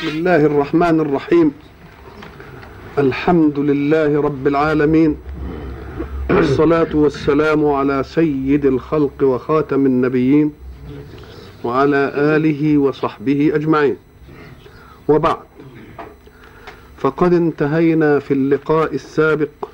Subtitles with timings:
[0.00, 1.52] بسم الله الرحمن الرحيم.
[2.98, 5.16] الحمد لله رب العالمين.
[6.30, 10.52] والصلاة والسلام على سيد الخلق وخاتم النبيين
[11.64, 13.96] وعلى آله وصحبه أجمعين.
[15.08, 15.36] وبعد.
[16.96, 19.68] فقد انتهينا في اللقاء السابق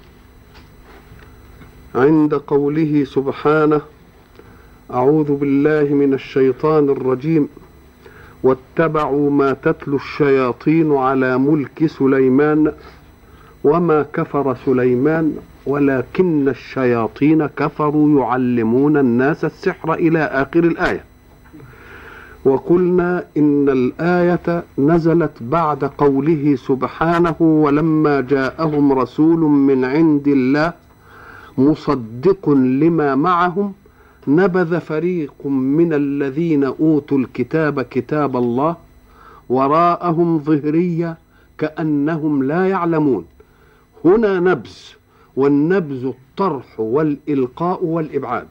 [1.95, 3.81] عند قوله سبحانه
[4.91, 7.49] أعوذ بالله من الشيطان الرجيم.
[8.43, 12.73] واتبعوا ما تتلو الشياطين على ملك سليمان
[13.65, 15.37] وما كفر سليمان
[15.67, 21.05] ولكن الشياطين كفروا يعلمون الناس السحر إلى آخر الآية.
[22.45, 30.73] وقلنا إن الآية نزلت بعد قوله سبحانه ولما جاءهم رسول من عند الله
[31.59, 33.73] مصدق لما معهم
[34.29, 38.77] نبذ فريق من الذين أوتوا الكتاب كتاب الله
[39.49, 41.19] وراءهم ظهرية
[41.59, 43.25] كأنهم لا يعلمون.
[44.05, 44.77] هنا نبذ
[45.37, 48.49] والنبذ الطرح والإلقاء والإبعاد.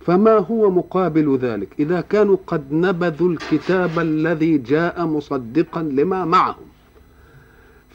[0.00, 6.64] فما هو مقابل ذلك؟ إذا كانوا قد نبذوا الكتاب الذي جاء مصدقا لما معهم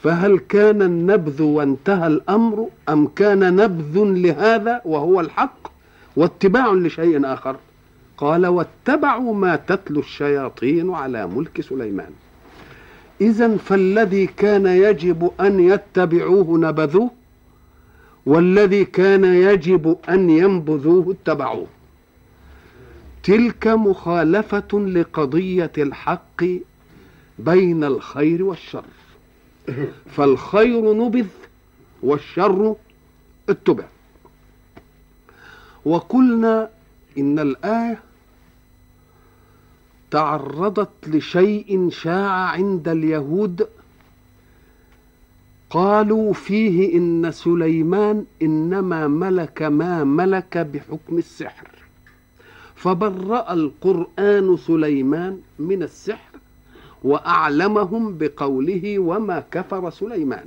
[0.02, 5.77] فهل كان النبذ وانتهى الأمر أم كان نبذ لهذا وهو الحق؟
[6.18, 7.56] واتباع لشيء آخر.
[8.16, 12.10] قال واتبعوا ما تتلو الشياطين على ملك سليمان.
[13.20, 17.10] إذا فالذي كان يجب أن يتبعوه نبذوه
[18.26, 21.66] والذي كان يجب أن ينبذوه اتبعوه.
[23.22, 26.44] تلك مخالفة لقضية الحق
[27.38, 28.84] بين الخير والشر.
[30.06, 31.26] فالخير نبذ
[32.02, 32.76] والشر
[33.48, 33.84] اتبع
[35.88, 36.70] وقلنا
[37.18, 38.00] إن الآية
[40.10, 43.68] تعرضت لشيء شاع عند اليهود.
[45.70, 51.68] قالوا فيه إن سليمان إنما ملك ما ملك بحكم السحر.
[52.74, 56.38] فبرأ القرآن سليمان من السحر
[57.04, 60.46] وأعلمهم بقوله وما كفر سليمان.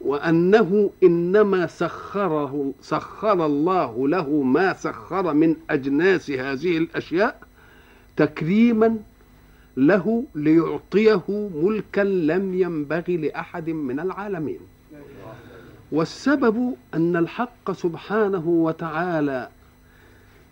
[0.00, 7.40] وأنه إنما سخره سخر الله له ما سخر من أجناس هذه الأشياء
[8.16, 8.96] تكريما
[9.76, 14.60] له ليعطيه ملكا لم ينبغي لأحد من العالمين.
[15.92, 19.48] والسبب أن الحق سبحانه وتعالى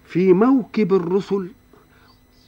[0.05, 1.49] في موكب الرسل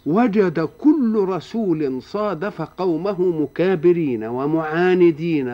[0.09, 5.49] وجد كل رسول صادف قومه مكابرين ومعاندين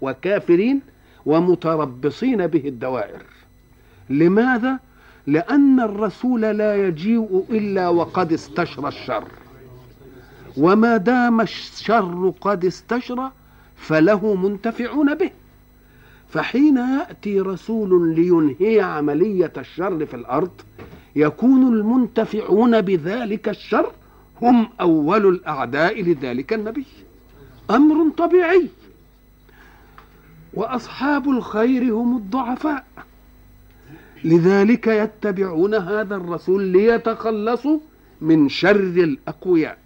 [0.00, 0.80] وكافرين
[1.26, 3.22] ومتربصين به الدوائر.
[4.10, 4.78] لماذا؟
[5.26, 9.24] لأن الرسول لا يجيء إلا وقد استشرى الشر.
[10.56, 13.32] وما دام الشر قد استشرى
[13.76, 15.30] فله منتفعون به.
[16.28, 20.50] فحين يأتي رسول لينهي عملية الشر في الأرض
[21.16, 23.92] يكون المنتفعون بذلك الشر
[24.42, 26.86] هم أول الأعداء لذلك النبي.
[27.70, 28.68] أمر طبيعي.
[30.54, 32.84] وأصحاب الخير هم الضعفاء.
[34.24, 37.78] لذلك يتبعون هذا الرسول ليتخلصوا
[38.20, 39.78] من شر الأقوياء.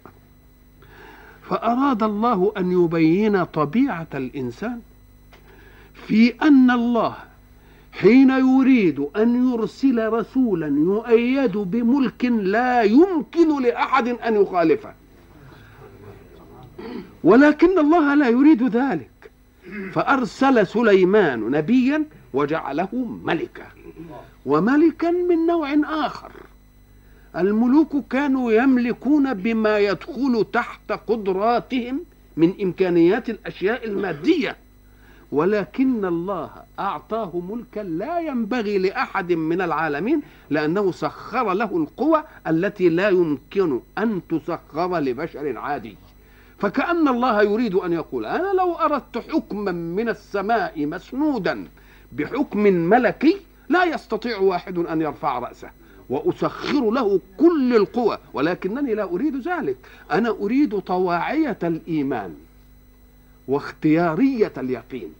[1.49, 4.79] فأراد الله أن يبين طبيعة الإنسان
[6.07, 7.15] في أن الله
[7.99, 14.93] حين يريد أن يرسل رسولا يؤيد بملك لا يمكن لأحد أن يخالفه.
[17.23, 19.31] ولكن الله لا يريد ذلك.
[19.93, 23.67] فأرسل سليمان نبيا وجعله ملكا.
[24.45, 25.73] وملكا من نوع
[26.05, 26.31] آخر.
[27.35, 32.01] الملوك كانوا يملكون بما يدخل تحت قدراتهم
[32.37, 34.55] من إمكانيات الأشياء المادية.
[35.31, 36.49] ولكن الله
[36.79, 44.21] أعطاه ملكا لا ينبغي لأحد من العالمين لأنه سخر له القوى التي لا يمكن أن
[44.29, 45.97] تسخر لبشر عادي.
[46.59, 51.67] فكأن الله يريد أن يقول أنا لو أردت حكما من السماء مسنودا
[52.11, 53.37] بحكم ملكي
[53.69, 55.69] لا يستطيع واحد أن يرفع رأسه
[56.09, 59.77] وأسخر له كل القوى ولكنني لا أريد ذلك.
[60.11, 62.35] أنا أريد طواعية الإيمان
[63.47, 65.13] واختيارية اليقين.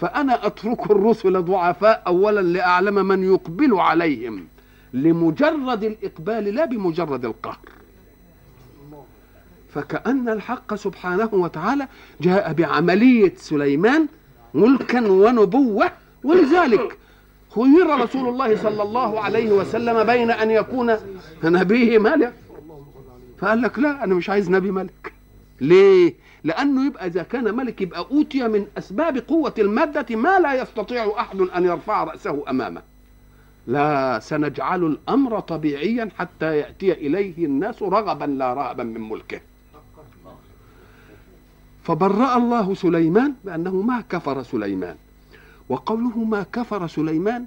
[0.00, 4.46] فأنا أترك الرسل ضعفاء أولا لأعلم من يقبل عليهم
[4.92, 7.58] لمجرد الإقبال لا بمجرد القهر.
[9.74, 11.88] فكأن الحق سبحانه وتعالى
[12.20, 14.06] جاء بعملية سليمان
[14.54, 15.90] ملكا ونبوة
[16.24, 16.98] ولذلك
[17.54, 20.96] خير رسول الله صلى الله عليه وسلم بين أن يكون
[21.44, 22.32] نبيه ملك
[23.38, 25.12] فقال لك لا أنا مش عايز نبي ملك
[25.60, 26.14] ليه؟
[26.48, 31.40] لأنه يبقى إذا كان ملك يبقى أوتي من أسباب قوة المادة ما لا يستطيع أحد
[31.40, 32.82] أن يرفع رأسه أمامه.
[33.66, 39.40] لا سنجعل الأمر طبيعيا حتى يأتي إليه الناس رغبا لا رهبا من ملكه.
[41.82, 44.96] فبرأ الله سليمان بأنه ما كفر سليمان.
[45.68, 47.46] وقوله ما كفر سليمان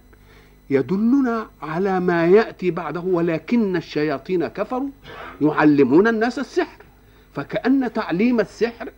[0.69, 4.89] يدلنا على ما يأتي بعده ولكن الشياطين كفروا
[5.41, 6.80] يعلمون الناس السحر.
[7.35, 8.91] فكأن تعليم السحر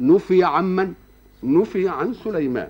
[0.00, 0.94] نفي عمن
[1.42, 2.68] نفي عن سليمان.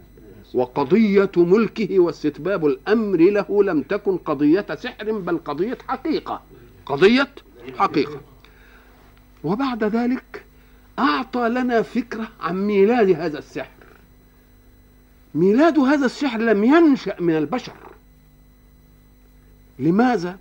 [0.55, 6.43] وقضية ملكه واستتباب الأمر له لم تكن قضية سحر بل قضية حقيقة.
[6.87, 7.29] قضية
[7.79, 8.21] حقيقة.
[9.45, 10.45] وبعد ذلك
[10.99, 13.71] أعطى لنا فكرة عن ميلاد هذا السحر.
[15.35, 17.77] ميلاد هذا السحر لم ينشأ من البشر.
[19.79, 20.39] لماذا؟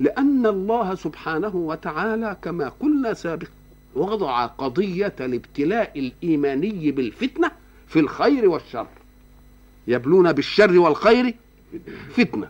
[0.00, 3.50] لأن الله سبحانه وتعالى كما قلنا سابقا
[3.96, 7.50] وضع قضية الابتلاء الإيماني بالفتنة
[7.86, 8.86] في الخير والشر.
[9.88, 11.34] يبلون بالشر والخير
[12.10, 12.48] فتنة.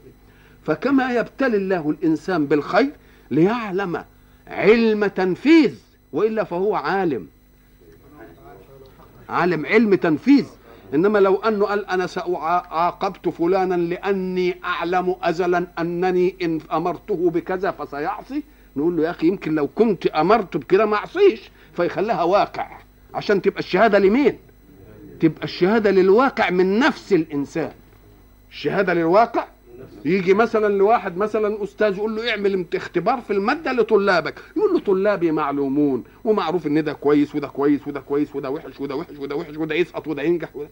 [0.64, 2.90] فكما يبتلي الله الإنسان بالخير
[3.30, 4.04] ليعلم
[4.46, 5.74] علم تنفيذ
[6.12, 7.28] وإلا فهو عالم.
[9.28, 10.46] عالم علم تنفيذ.
[10.94, 18.42] إنما لو أنه قال أنا سأعاقبت فلانا لأني أعلم ازلا أنني إن أمرته بكذا فسيعصي.
[18.76, 22.78] نقول له يا أخي يمكن لو كنت امرته بكده ما أعصيش فيخليها واقع.
[23.14, 24.38] عشان تبقى الشهادة لمين؟
[25.20, 27.72] تبقى الشهادة للواقع من نفس الإنسان.
[28.50, 29.46] الشهادة للواقع؟
[30.04, 34.34] يجي مثلا لواحد مثلا أستاذ يقول له اعمل اختبار في المادة لطلابك.
[34.56, 38.94] يقول له طلابي معلومون ومعروف إن ده كويس وده كويس وده كويس وده وحش وده
[38.96, 40.68] وحش وده وحش وده يسقط وده ينجح وده.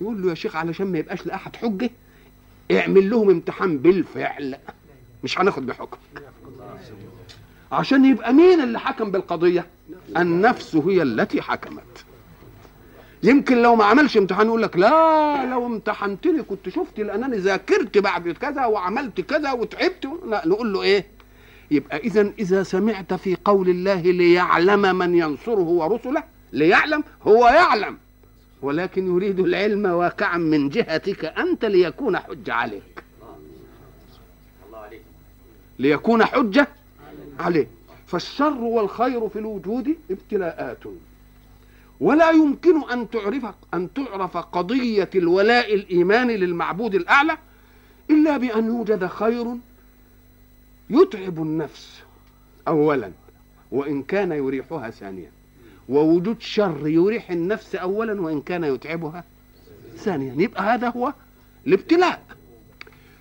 [0.00, 1.90] يقول له يا شيخ علشان ما يبقاش لأحد حجة
[2.72, 4.56] اعمل لهم امتحان بالفعل.
[5.24, 5.98] مش هناخد بحكم.
[7.72, 9.66] عشان يبقى مين اللي حكم بالقضية؟
[10.16, 12.04] النفس هي التي حكمت.
[13.22, 18.28] يمكن لو ما عملش امتحان يقول لك لا لو امتحنتني كنت شفت لانني ذاكرت بعد
[18.28, 20.08] كذا وعملت كذا وتعبت.
[20.26, 21.06] لا نقول له إيه؟
[21.70, 26.22] يبقى اذا إذا سمعت في قول الله ليعلم من ينصره ورسله
[26.52, 27.98] ليعلم هو يعلم.
[28.62, 33.04] ولكن يريد العلم واقعا من جهتك أنت ليكون حجة عليك.
[35.80, 36.68] ليكون حجة
[37.38, 37.68] عليه.
[38.06, 40.78] فالشر والخير في الوجود ابتلاءات.
[42.00, 47.38] ولا يمكن أن تعرف أن تعرف قضية الولاء الايماني للمعبود الأعلى
[48.10, 49.56] إلا بأن يوجد خير
[50.90, 52.02] يتعب النفس
[52.68, 53.12] اولا
[53.70, 55.30] وإن كان يريحها ثانيا.
[55.88, 59.24] ووجود شر يريح النفس اولا وإن كان يتعبها
[59.96, 60.34] ثانيا.
[60.42, 61.14] يبقى هذا هو
[61.66, 62.22] الابتلاء.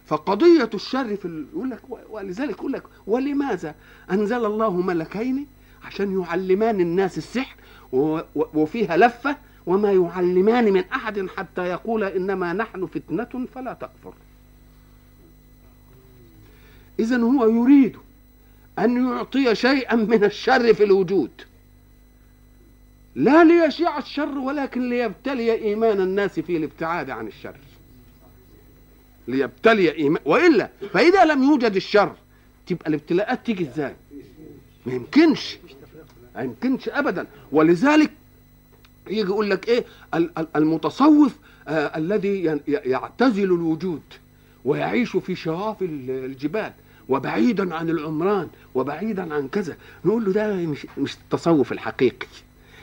[0.10, 3.76] فقضية الشر في يقول لك ولذلك يقول لك ولماذا
[4.12, 5.48] أنزل الله ملكين؟
[5.84, 7.56] عشان يعلمان الناس السحر
[8.36, 14.14] وفيها لفة وما يعلمان من أحد حتى يقول إنما نحن فتنة فلا تكفر.
[17.00, 17.98] إذا هو يريد
[18.80, 21.32] أن يعطي شيئا من الشر في الوجود.
[23.16, 27.56] لا ليشيع الشر ولكن ليبتلي إيمان الناس في الابتعاد عن الشر.
[29.30, 32.16] ليبتلي إيمان وإلا فإذا لم يوجد الشر
[32.68, 33.96] تبقى الابتلاءات تيجي إزاي؟
[34.86, 35.58] ما يمكنش
[36.36, 37.28] ما يمكنش ابدا.
[37.52, 38.12] ولذلك
[39.08, 39.86] يجي يقول لك إيه؟
[40.56, 41.36] المتصوف
[41.68, 44.02] آه الذي يعتزل الوجود
[44.66, 46.74] ويعيش في شواف الجبال
[47.10, 49.78] وبعيدا عن العمران وبعيدا عن كذا.
[50.06, 52.28] نقول له ده مش مش التصوف الحقيقي.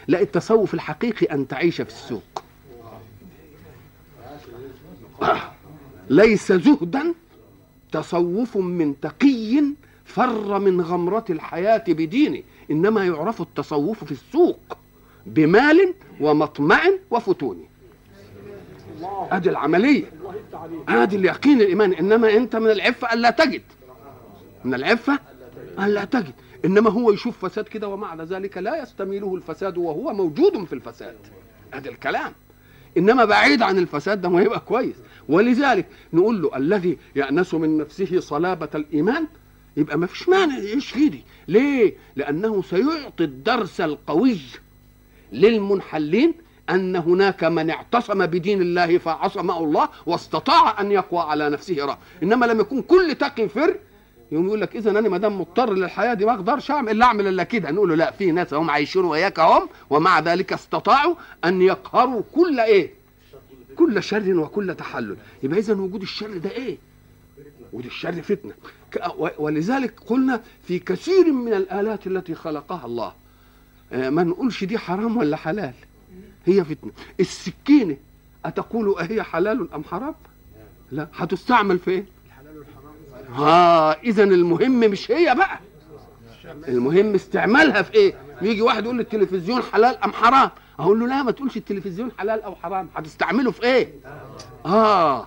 [0.09, 2.43] لا التصوف الحقيقي أن تعيش في السوق.
[5.23, 5.53] آه.
[6.11, 7.15] ليس زهدا
[7.93, 9.63] تصوف من تقي
[10.05, 12.43] فر من غمرة الحياة بدينه.
[12.71, 14.79] إنما يعرف التصوف في السوق
[15.27, 17.65] بمال ومطمع وفتون.
[19.31, 20.05] أدي العملية.
[20.89, 21.93] أدي اليقين الإيمان.
[21.93, 23.63] إنما أنت من العفة ألا تجد.
[24.65, 25.19] من العفة
[25.79, 26.35] ألا تجد.
[26.65, 31.17] إنما هو يشوف فساد كده ومع ذلك لا يستميله الفساد وهو موجود في الفساد.
[31.75, 32.33] أدي الكلام.
[32.97, 34.97] إنما بعيد عن الفساد ده ما يبقى كويس.
[35.29, 39.26] ولذلك نقول له الذي يأنس من نفسه صلابة الإيمان
[39.76, 44.38] يبقى ما فيش مانع يعيش دي ليه؟ لأنه سيعطي الدرس القوي
[45.33, 46.35] للمنحلين
[46.71, 51.97] أن هناك من اعتصم بدين الله فعصمه الله واستطاع أن يقوى على نفسه رأى.
[52.23, 53.76] إنما لما يكون كل تقي فر
[54.33, 57.26] يقوم يقول لك اذا أنا ما دام مضطر للحياة دي ما أقدرش أعمل إلا أعمل
[57.26, 57.71] إلا كده.
[57.71, 61.14] نقول له لا في ناس هم عايشون وياك هم ومع ذلك استطاعوا
[61.45, 62.90] أن يقهروا كل إيه؟
[63.76, 65.16] كل شر وكل تحلل.
[65.42, 66.78] يبقى اذا وجود الشر ده إيه؟
[67.73, 68.52] وجود الشر فتنة.
[69.38, 73.12] ولذلك قلنا في كثير من الآلات التي خلقها الله
[73.92, 75.73] آه، ما نقولش دي حرام ولا حلال.
[76.47, 76.92] هي فتنة.
[77.21, 77.97] السكينة
[78.45, 80.14] أتقول أهي حلال أم حرام؟
[80.92, 81.09] لا.
[81.14, 82.06] هتستعمل في إيه
[83.33, 85.59] ها اذا المهم مش هي بقى.
[86.68, 91.23] المهم استعمالها في إيه؟ يجي واحد يقول لي التلفزيون حلال أم حرام؟ أقول له لا
[91.23, 93.92] ما تقولش التلفزيون حلال أو حرام هتستعمله في إيه؟
[94.66, 95.26] آه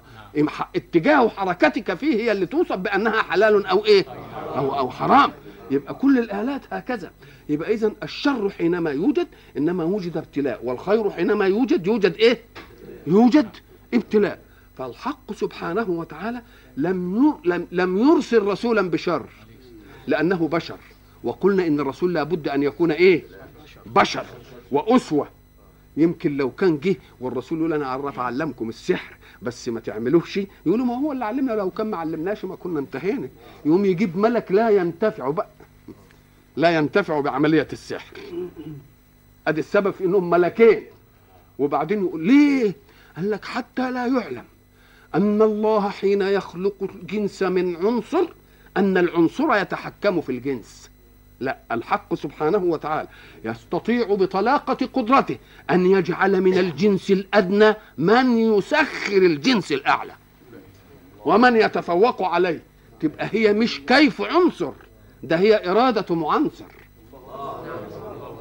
[0.75, 4.05] اتجاه حركتك فيه هي اللي توصف بأنها حلال أو إيه؟
[4.55, 5.31] أو أو حرام.
[5.71, 7.11] يبقى كل الآلات هكذا.
[7.49, 9.27] يبقى اذا الشر حينما يوجد
[9.57, 12.41] إنما وجد ابتلاء والخير حينما يوجد يوجد إيه؟
[13.07, 13.49] يوجد
[13.93, 14.39] ابتلاء.
[14.77, 16.41] فالحق سبحانه وتعالى
[16.77, 17.35] لم
[17.71, 19.25] لم, يرسل رسولا بشر
[20.07, 20.77] لأنه بشر.
[21.23, 23.23] وقلنا إن الرسول لابد أن يكون إيه؟
[23.85, 24.25] بشر
[24.71, 25.27] وأسوة.
[25.97, 30.39] يمكن لو كان جه والرسول يقول أنا عرف اعلمكم السحر بس ما تعملوش.
[30.65, 33.29] يقولوا ما هو اللي علمنا لو كان ما علمناش ما كنا انتهينا.
[33.65, 35.49] يقوم يجيب ملك لا ينتفع بقى
[36.57, 38.17] لا ينتفع بعملية السحر.
[39.47, 40.83] أدي السبب في إنهم ملكين.
[41.59, 42.73] وبعدين يقول ليه؟
[43.15, 44.43] قال لك حتى لا يعلم.
[45.15, 48.23] أن الله حين يخلق الجنس من عنصر
[48.77, 50.89] أن العنصر يتحكم في الجنس.
[51.39, 53.07] لا الحق سبحانه وتعالى
[53.45, 55.37] يستطيع بطلاقة قدرته
[55.69, 60.13] أن يجعل من الجنس الأدنى من يسخر الجنس الأعلى.
[61.25, 62.63] ومن يتفوق عليه
[62.99, 64.71] تبقى هي مش كيف عنصر
[65.23, 66.65] ده هي إرادة معنصر.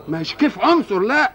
[0.08, 1.32] مش كيف عنصر لا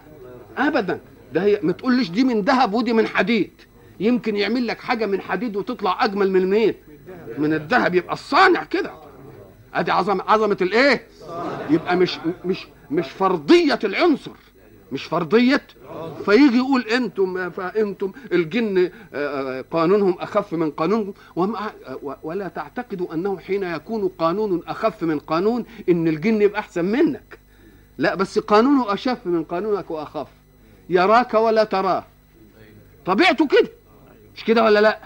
[0.57, 0.99] أبدا.
[1.33, 3.51] ده هي ما تقولش دي من ذهب ودي من حديد.
[3.99, 6.73] يمكن يعمل لك حاجة من حديد وتطلع أجمل من مين
[7.37, 8.91] من الذهب يبقى الصانع كده.
[9.73, 11.07] أدي عظمه عظمة الإيه؟
[11.69, 14.31] يبقى مش مش مش فرضية العنصر.
[14.91, 15.61] مش فرضية.
[16.25, 21.13] فيجي يقول أنتم فأنتم الجن آه، قانونهم أخف من قانونكم.
[22.23, 27.39] ولا تعتقدوا أنه حين يكون قانون أخف من قانون إن الجن يبقى أحسن منك.
[27.97, 30.27] لا بس قانونه أشف من قانونك وأخف.
[30.89, 32.05] يراك ولا تراه.
[33.05, 33.69] طبيعته كده.
[34.35, 34.99] مش كده ولا لا؟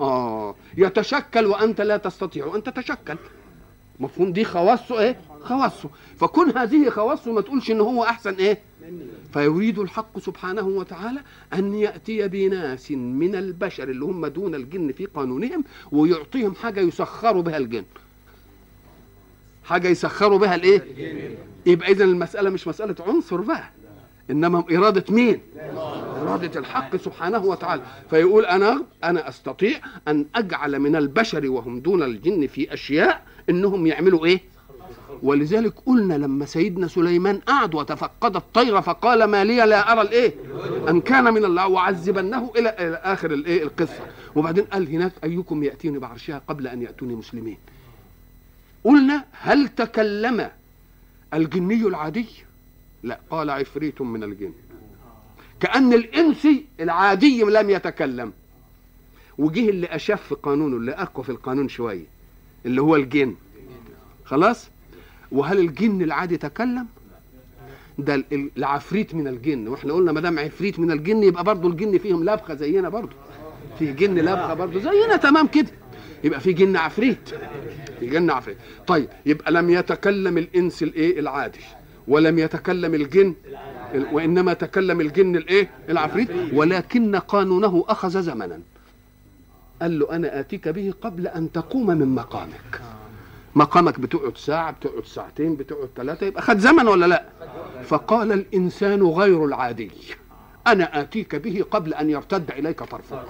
[0.00, 2.52] آه يتشكل وأنت لا تستطيع.
[2.54, 3.16] ان تتشكل.
[4.00, 5.88] مفهوم؟ دي خواصه إيه؟ خواصه.
[6.20, 8.58] فكون هذه خواصه ما تقولش إن هو أحسن إيه؟
[9.32, 11.20] فيريد الحق سبحانه وتعالى
[11.54, 17.56] أن يأتي بناس من البشر اللي هم دون الجن في قانونهم ويعطيهم حاجة يسخروا بها
[17.56, 17.84] الجن.
[19.64, 20.82] حاجة يسخروا بها الإيه؟
[21.66, 23.70] يبقى اذا المسألة مش مسألة عنصر بقى.
[24.32, 25.40] إنما إرادة مين؟
[26.22, 27.82] إرادة الحق سبحانه وتعالى.
[28.10, 34.26] فيقول أنا أنا أستطيع أن أجعل من البشر وهم دون الجن في أشياء إنهم يعملوا
[34.26, 34.40] إيه؟
[35.22, 40.34] ولذلك قلنا لما سيدنا سليمان قعد وتفقد الطير فقال ما لي لا أرى الإيه؟
[40.88, 42.68] أن كان من الله وعذبنه إلى
[43.04, 44.00] آخر الإيه؟ القصة.
[44.34, 47.56] وبعدين قال هناك أيكم يأتيني بعرشها قبل أن يأتوني مسلمين.
[48.84, 50.50] قلنا هل تكلم
[51.34, 52.26] الجني العادي؟
[53.02, 54.52] لا قال عفريت من الجن.
[55.60, 58.32] كأن الإنسي العادي لم يتكلم.
[59.38, 62.04] وجه اللي أشف قانونه اللي أقوى في القانون شوية
[62.66, 63.34] اللي هو الجن.
[64.24, 64.68] خلاص؟
[65.32, 66.86] وهل الجن العادي تكلم
[67.98, 69.68] ده ال- ال- العفريت من الجن.
[69.68, 73.16] وإحنا قلنا ما دام عفريت من الجن يبقى برضه الجن فيهم لبخة زينا برضه
[73.78, 75.70] في جن لبخة برضه زينا تمام كده.
[76.24, 77.28] يبقى في جن عفريت.
[78.00, 78.56] في جن عفريت.
[78.86, 81.58] طيب يبقى لم يتكلم الإنس الإيه؟ العادي.
[82.08, 83.34] ولم يتكلم الجن
[83.94, 86.28] ال- وإنما تكلم الجن الإيه؟ العفريت.
[86.52, 88.60] ولكن قانونه أخذ زمنا.
[89.82, 92.80] قال له أنا آتيك به قبل أن تقوم من مقامك.
[93.54, 97.24] مقامك بتقعد ساعة بتقعد ساعتين بتقعد ثلاثة يبقى خد زمن ولا لا؟
[97.84, 99.90] فقال الإنسان غير العادي.
[100.66, 103.24] أنا آتيك به قبل أن يرتد إليك طرفك.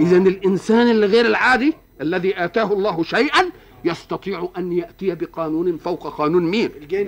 [0.00, 3.50] إذا الإنسان اللي غير العادي الذي آتاه الله شيئا
[3.84, 7.06] يستطيع أن يأتي بقانون فوق قانون مين الجن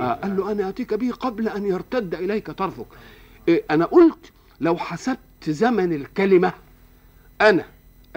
[0.00, 2.86] آه قال له أنا آتيك به قبل أن يرتد إليك طرفك.
[3.48, 5.18] إيه أنا قلت لو حسبت
[5.50, 6.52] زمن الكلمة
[7.40, 7.64] أنا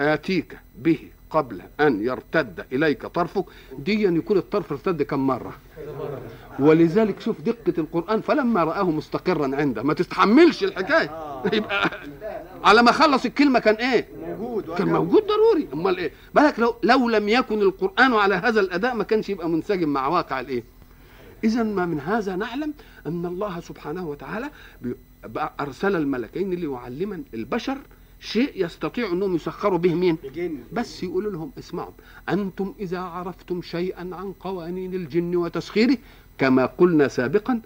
[0.00, 0.98] آتيك به
[1.30, 3.44] قبل أن يرتد إليك طرفك
[3.78, 5.54] دي أن يكون الطرف ارتد كم مرة؟
[6.58, 9.82] ولذلك شوف دقة القرآن فلما رآه مستقرا عنده.
[9.82, 11.10] ما تستحملش الحكاية.
[11.52, 11.90] يبقى
[12.64, 15.68] على ما خلص الكلمة كان إيه؟ موجود كان موجود ضروري.
[15.72, 19.88] أمال إيه؟ بالك لو لو لم يكن القرآن على هذا الأداء ما كانش يبقى منسجم
[19.88, 20.62] مع واقع الإيه؟
[21.44, 22.74] اذا ما من هذا نعلم
[23.06, 24.50] أن الله سبحانه وتعالى
[25.60, 27.78] أرسل الملكين ليعلما البشر
[28.24, 30.16] شيء يستطيع أنهم يسخروا به مين؟
[30.72, 31.92] بس يقولوا لهم اسمعوا
[32.28, 35.96] أنتم إذا عرفتم شيئا عن قوانين الجن وتسخيره
[36.38, 37.60] كما قلنا سابقا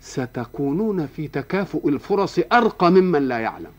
[0.00, 3.70] ستكونون في تكافؤ الفرص أرقى ممن لا يعلم.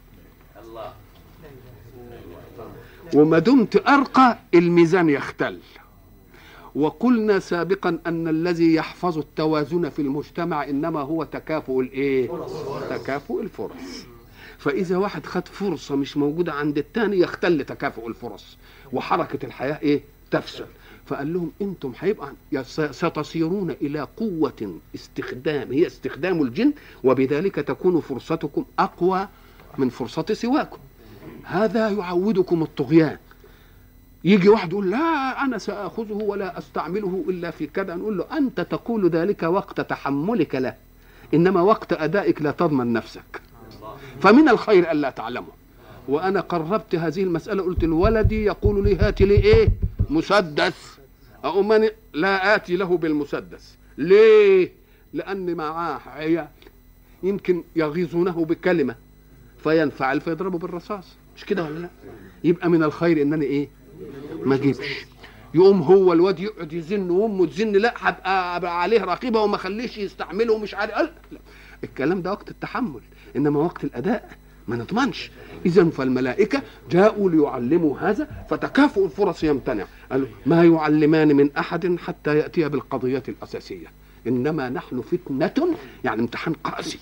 [3.16, 5.60] وما دمت أرقى الميزان يختل.
[6.76, 12.30] وقلنا سابقا أن الذي يحفظ التوازن في المجتمع إنما هو تكافؤ الإيه؟
[12.90, 14.06] تكافؤ الفرص.
[14.60, 18.58] فإذا واحد خد فرصة مش موجودة عند الثاني يختل تكافؤ الفرص
[18.94, 20.02] وحركة الحياة إيه؟
[20.32, 20.66] تفشل.
[21.06, 22.34] فقال لهم أنتم هيبقى
[22.92, 26.74] ستصيرون إلى قوة استخدام هي استخدام الجن
[27.04, 29.28] وبذلك تكون فرصتكم أقوى
[29.78, 30.78] من فرصة سواكم.
[31.44, 33.18] هذا يعودكم الطغيان.
[34.24, 34.98] يجي واحد يقول لا
[35.44, 37.96] أنا سأخذه ولا أستعمله إلا في كذا.
[37.96, 40.76] نقول له أنت تقول ذلك وقت تحملك له
[41.34, 43.42] إنما وقت أدائك لا تضمن نفسك.
[44.22, 45.48] فمن الخير الا تعلمه
[46.08, 49.70] وأنا قربت هذه المسألة قلت لولدي يقول لي هات لي إيه؟
[50.10, 51.00] مسدس.
[51.46, 53.78] أؤمن لا آتي له بالمسدس.
[53.98, 54.72] ليه؟
[55.14, 56.48] لأن معاه
[57.24, 58.96] يمكن يغيظونه بكلمة
[59.64, 61.16] فينفعل فيضربه بالرصاص.
[61.38, 61.90] مش كده ولا لا؟
[62.44, 63.70] يبقى من الخير إنني إيه؟
[64.46, 65.06] ما أجيبش.
[65.54, 70.76] يقوم هو الواد يقعد يزن وأمه تزن لا هبقى عليه رقيبة وما خليش يستعمله ومش
[70.76, 70.92] عارف
[71.32, 71.40] لا.
[71.84, 73.02] الكلام ده وقت التحمل.
[73.36, 74.30] إنما وقت الأداء
[74.68, 75.32] ما نضمنش.
[75.66, 79.86] اذا فالملائكة جاءوا ليعلموا هذا فتكافؤ الفرص يمتنع.
[80.12, 83.88] قالوا ما يعلمان من أحد حتى ياتي بالقضية الأساسية.
[84.28, 87.00] إنما نحن فتنة يعني امتحان قاسي.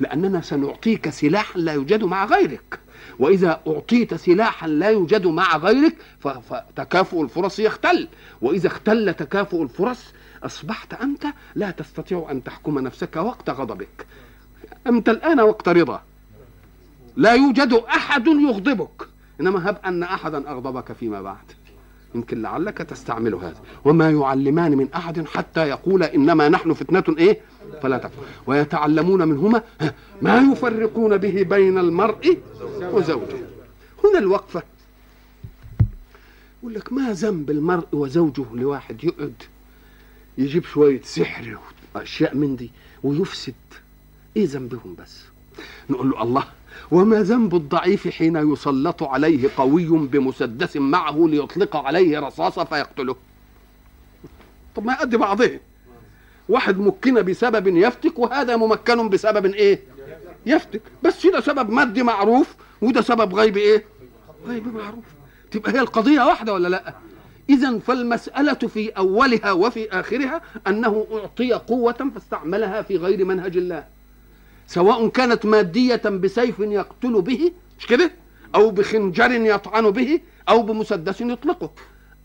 [0.00, 2.78] لأننا سنعطيك سلاحا لا يوجد مع غيرك.
[3.18, 8.08] وإذا أعطيت سلاحا لا يوجد مع غيرك فتكافؤ الفرص يختل.
[8.40, 10.04] وإذا اختل تكافؤ الفرص
[10.42, 14.06] أصبحت أنت لا تستطيع أن تحكم نفسك وقت غضبك.
[14.86, 16.02] أنت الآن وقت رضا.
[17.16, 19.08] لا يوجد أحد يغضبك.
[19.40, 21.52] إنما هب أن أحدا أغضبك فيما بعد.
[22.14, 23.60] يمكن لعلك تستعمل هذا.
[23.84, 27.40] وما يعلمان من أحد حتى يقول إنما نحن فتنة إيه؟
[27.82, 29.62] فلا تكفر ويتعلمون منهما
[30.22, 32.38] ما يفرقون به بين المرء
[32.80, 33.36] وزوجه.
[34.04, 34.62] هنا الوقفة.
[36.62, 39.42] يقول لك ما ذنب المرء وزوجه لواحد يقعد
[40.38, 41.58] يجيب شوية سحر
[41.94, 42.70] وأشياء من دي
[43.02, 43.54] ويفسد.
[44.36, 45.20] إيه ذنبهم بس؟
[45.90, 46.44] نقول له الله
[46.90, 53.16] وما ذنب الضعيف حين يسلط عليه قوي بمسدس معه ليطلق عليه رصاصة فيقتله.
[54.76, 55.50] طب ما يؤدي بعضه.
[56.48, 59.80] واحد مكن بسبب يفتك وهذا ممكن بسبب إيه؟
[60.46, 60.82] يفتك.
[61.02, 63.84] بس ده سبب مادي معروف وده سبب غيب إيه؟
[64.46, 65.04] غيب معروف.
[65.50, 66.94] تبقى هي القضية واحدة ولا لأ؟
[67.50, 73.84] إذا فالمسألة في أولها وفي آخرها أنه أعطي قوة فاستعملها في غير منهج الله.
[74.66, 78.10] سواء كانت مادية بسيف يقتل به مش كده؟
[78.54, 81.70] أو بخنجر يطعن به أو بمسدس يطلقه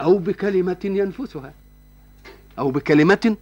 [0.02, 1.54] أو بكلمة ينفسها
[2.60, 3.36] أو بكلمة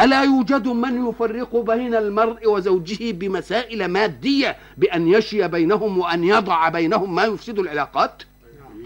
[0.00, 7.14] ألا يوجد من يفرق بين المرء وزوجه بمسائل مادية بأن يشي بينهم وأن يضع بينهم
[7.14, 8.22] ما يفسد العلاقات؟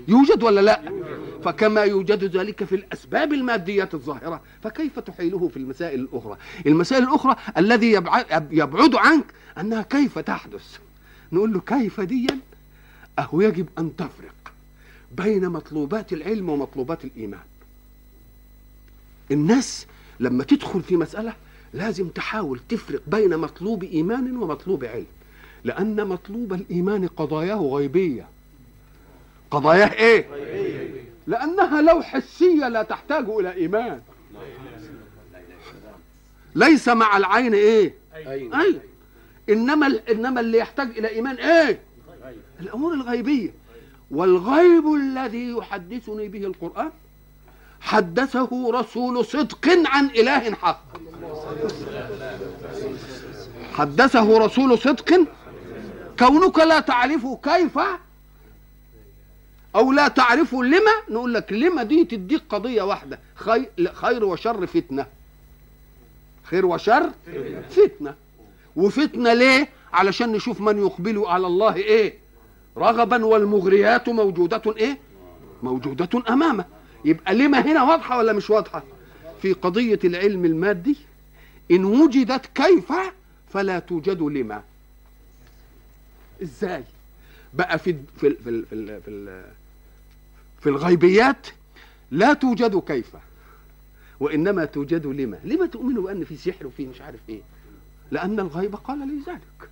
[0.08, 0.92] يوجد ولا لا؟
[1.44, 6.36] فكما يوجد ذلك في الأسباب المادية الظاهرة فكيف تحيله في المسائل الأخرى؟
[6.66, 7.92] المسائل الأخرى الذي
[8.50, 9.24] يبعد عنك
[9.58, 10.78] أنها كيف تحدث؟
[11.32, 12.38] نقول له كيف ديا؟
[13.18, 14.52] أهو يجب أن تفرق
[15.16, 17.40] بين مطلوبات العلم ومطلوبات الإيمان.
[19.30, 19.86] الناس
[20.20, 21.34] لما تدخل في مسألة
[21.74, 25.06] لازم تحاول تفرق بين مطلوب إيمان ومطلوب علم
[25.64, 28.28] لأن مطلوب الإيمان قضاياه غيبية.
[29.50, 30.26] قضاياه إيه؟
[31.26, 34.00] لأنها لو حسية لا تحتاج إلى إيمان
[36.54, 38.80] ليس مع العين إيه؟ أي
[39.48, 41.80] إنما إنما اللي يحتاج إلى إيمان إيه؟
[42.60, 43.54] الأمور الغيبية
[44.10, 46.90] والغيب الذي يحدثني به القرآن
[47.80, 50.84] حدثه رسول صدق عن إله حق
[53.74, 55.26] حدثه رسول صدق
[56.18, 57.78] كونك لا تعرف كيف
[59.76, 63.18] أو لا تعرف لما؟ نقول لك لما دي تديك قضية واحدة.
[63.34, 65.06] خير, خير وشر فتنة.
[66.44, 67.10] خير وشر
[67.70, 68.14] فتنة.
[68.76, 72.14] وفتنة ليه؟ علشان نشوف من يقبل على الله إيه؟
[72.76, 74.98] رغبا والمغريات موجودة إيه؟
[75.62, 76.64] موجودة أمامه.
[77.04, 78.82] يبقى لما هنا واضحة ولا مش واضحة؟
[79.42, 80.96] في قضية العلم المادي
[81.70, 82.92] إن وجدت كيف
[83.52, 84.62] فلا توجد لما.
[86.42, 86.84] إزاي؟
[87.54, 89.42] بقى في في في في, في, في
[90.68, 91.46] الغيبيات
[92.10, 93.06] لا توجد كيف
[94.20, 97.40] وإنما توجد لما؟ لما تؤمنوا بأن في سحر وفي مش عارف إيه؟
[98.10, 99.70] لأن الغيب قال لي ذلك.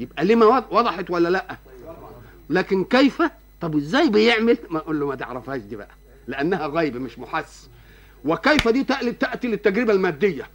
[0.00, 1.56] يبقى لما وضحت ولا لأ؟
[2.50, 3.22] لكن كيف؟
[3.60, 5.88] طب إزاي بيعمل؟ ما أقول له ما تعرفهاش دي بقى
[6.26, 7.68] لأنها غيب مش محس.
[8.24, 8.84] وكيف دي
[9.20, 10.46] تأتي للتجربة المادية؟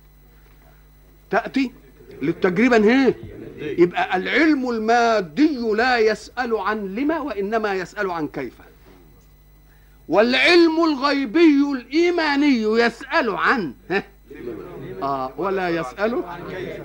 [1.30, 1.72] تأتي
[2.22, 3.14] للتجربة هي
[3.60, 8.54] يبقى العلم المادي لا يسأل عن لما وإنما يسأل عن كيف.
[10.10, 14.04] والعلم الغيبي الإيماني يسأل عن ها؟
[15.04, 16.24] آه ولا يسأل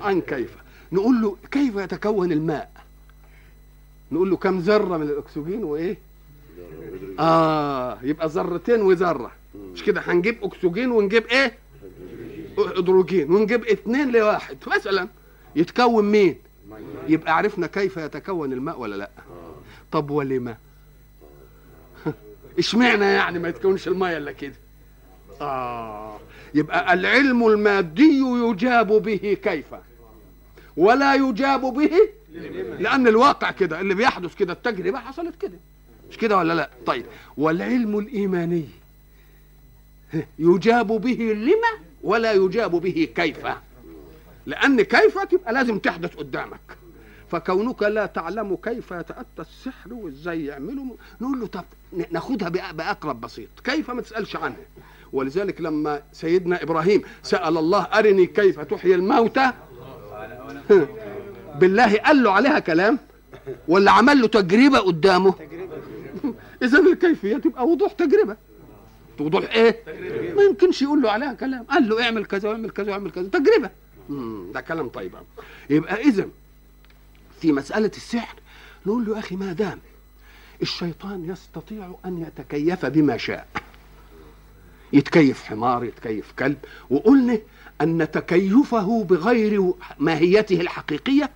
[0.00, 0.50] عن كيف.
[0.92, 2.70] نقول له كيف يتكون الماء؟
[4.12, 5.98] نقول له كم ذرة من الأكسجين وإيه؟
[7.18, 9.30] آه يبقى ذرتين وذرة.
[9.72, 11.54] مش كده؟ هنجيب أكسجين ونجيب إيه؟
[12.58, 13.30] هيدروجين.
[13.32, 14.56] ونجيب اتنين لواحد.
[14.66, 15.08] مثلا
[15.56, 16.36] يتكون مين؟
[17.08, 19.10] يبقى عرفنا كيف يتكون الماء ولا لأ.
[19.92, 20.56] طب ولما؟
[22.58, 24.54] اشمعنى يعني ما يتكونش الماء إلا كده؟
[25.40, 26.18] آه
[26.54, 29.66] يبقى العلم المادي يجاب به كيف؟
[30.76, 31.90] ولا يجاب به
[32.78, 35.58] لأن الواقع كده اللي بيحدث كده التجربة حصلت كده.
[36.10, 38.64] مش كده ولا لا؟ طيب والعلم الإيماني
[40.38, 43.38] يجاب به لما ولا يجاب به كيف؟
[44.46, 46.60] لأن كيف تبقى لازم تحدث قدامك.
[47.34, 50.84] فكونك لا تعلم كيف يتأتى السحر وازاي يعملوا
[51.20, 51.64] نقول له طب
[52.10, 53.48] ناخدها بأقرب بسيط.
[53.64, 54.56] كيف ما تسألش عنها.
[55.12, 59.52] ولذلك لما سيدنا إبراهيم سأل الله أرني كيف تحيي الموتى؟
[61.60, 62.98] بالله قال له عليها كلام؟
[63.68, 65.34] ولا عمل له تجربة قدامه؟
[66.62, 68.36] اذا الكيفية تبقى وضوح تجربة.
[69.20, 69.82] وضوح إيه؟
[70.36, 71.62] ما يمكنش يقول له عليها كلام.
[71.64, 73.28] قال له اعمل كذا واعمل كذا واعمل كذا.
[73.28, 73.70] تجربة.
[74.08, 74.52] مم.
[74.52, 75.12] ده كلام طيب
[75.70, 76.28] يبقى اذا
[77.44, 78.36] في مسألة السحر.
[78.86, 79.78] نقول له يا أخي ما دام
[80.62, 83.48] الشيطان يستطيع أن يتكيف بما شاء.
[84.92, 86.56] يتكيف حمار يتكيف كلب.
[86.90, 87.38] وقلنا
[87.80, 91.30] أن تكيفه بغير ماهيته الحقيقية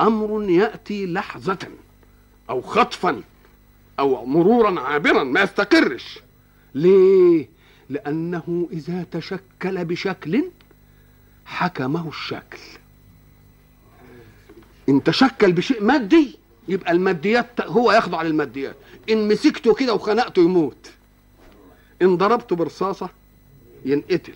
[0.00, 1.68] أمر يأتي لحظة
[2.50, 3.22] أو خطفا
[3.98, 6.18] أو مرورا عابرا ما يستقرش.
[6.74, 7.48] ليه؟
[7.90, 10.44] لأنه إذا تشكل بشكل
[11.46, 12.58] حكمه الشكل.
[14.88, 18.76] إن تشكل بشيء مادي يبقى الماديات هو يخضع للماديات.
[19.10, 20.90] إن مسكته كده وخنقته يموت.
[22.02, 23.08] إن ضربته برصاصة
[23.84, 24.34] ينقتل.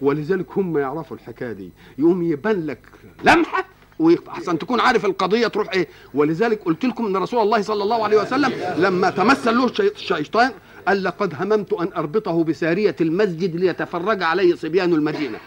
[0.00, 1.70] ولذلك هم يعرفوا الحكاية دي.
[1.98, 2.78] يقوم يبان لك
[3.24, 3.64] لمحة
[3.98, 5.88] واحسن تكون عارف القضية تروح إيه.
[6.14, 10.52] ولذلك قلت لكم إن رسول الله صلى الله عليه وسلم لما تمثل له الشيطان
[10.88, 15.38] قال لقد هممت أن أربطه بسارية المسجد ليتفرج عليه صبيان المدينة.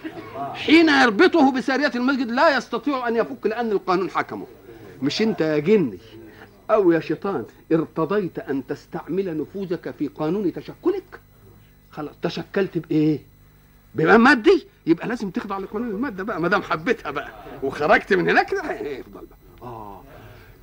[0.53, 4.47] حين يربطه بسارية المسجد لا يستطيع أن يفك لأن القانون حكمه.
[5.01, 5.97] مش أنت يا جني؟
[6.71, 11.19] أو يا شيطان ارتضيت أن تستعمل نفوذك في قانون تشكلك؟
[11.91, 13.19] خلاص تشكلت بإيه؟
[13.95, 17.29] بما مادي؟ يبقى لازم تخضع لقانون المادة بقى ما دام حبيتها بقى.
[17.63, 19.37] وخرجت من هناك يفضل بقى.
[19.61, 20.03] آه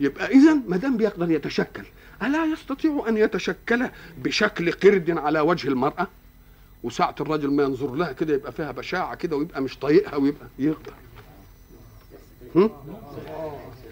[0.00, 1.82] يبقى اذا ما دام بيقدر يتشكل
[2.22, 6.06] ألا يستطيع أن يتشكل بشكل قرد على وجه المرأة؟
[6.82, 10.92] وساعة الراجل ما ينظر لها كده يبقى فيها بشاعة كده ويبقى مش طايقها ويبقى يقدر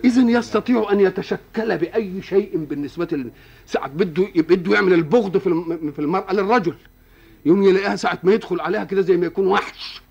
[0.05, 3.31] إذا يستطيع أن يتشكل بأي شيء بالنسبة ل...
[3.67, 5.51] ساعة بده بده يعمل البغض في
[5.93, 6.75] في المرأة للرجل.
[7.47, 10.03] يوم يلاقيها ساعة ما يدخل عليها كده زي ما يكون وحش.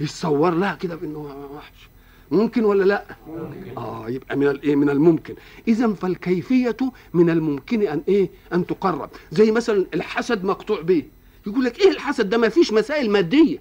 [0.00, 1.88] يتصور لها كده بأنه وحش.
[2.30, 3.04] ممكن ولا لا؟
[3.76, 5.34] آه يبقى من الايه؟ من الممكن.
[5.68, 6.76] اذا فالكيفية
[7.14, 11.02] من الممكن أن إيه؟ أن تقرب، زي مثلا الحسد مقطوع به.
[11.46, 13.58] يقول لك إيه الحسد ده؟ ما فيش مسائل مادية.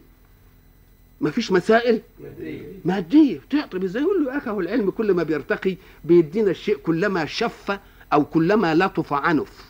[1.22, 2.02] ما فيش مسائل
[2.86, 7.26] مادية تعطي إزاي؟ يقول له يا أخي هو العلم كل ما بيرتقي بيدينا الشيء كلما
[7.26, 7.80] شف
[8.14, 9.66] أو كلما لطف عنف.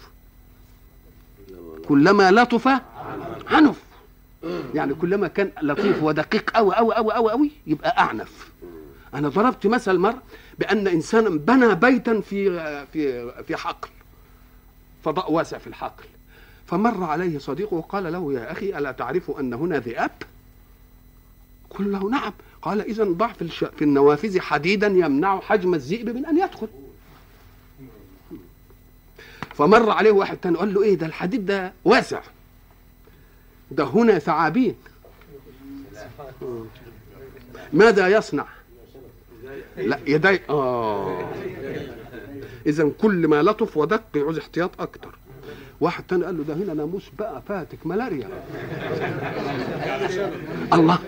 [1.88, 2.68] كلما لطف
[3.48, 3.82] عنف.
[4.74, 8.52] يعني كلما كان لطيف ودقيق قوي قوي قوي قوي قوي يبقى أعنف.
[9.15, 10.21] أنا ضربت مثل مرة
[10.60, 13.89] بأن انسانا بنى بيتا في في في حقل
[15.04, 16.04] فضاء واسع في الحقل.
[16.67, 20.12] فمر عليه صديقه وقال له يا أخي ألا تعرف أن هنا ذئاب؟
[21.69, 22.34] قل له نعم.
[22.62, 23.63] قال إذا ضع في, الش...
[23.63, 26.67] في النوافذ حديدا يمنع حجم الذئب من أن يدخل.
[29.56, 32.21] فمر عليه واحد تاني قال له إيه ده الحديد ده واسع.
[33.71, 34.75] ده هنا ثعابين.
[37.73, 38.45] ماذا يصنع؟
[39.78, 41.32] لا يدي آه.
[42.66, 45.16] اذا كل ما لطف ودق يعوز احتياط أكتر.
[45.82, 48.30] واحد تاني قال له ده هنا ناموس بقى فاتك ملاريا.
[50.74, 51.00] الله.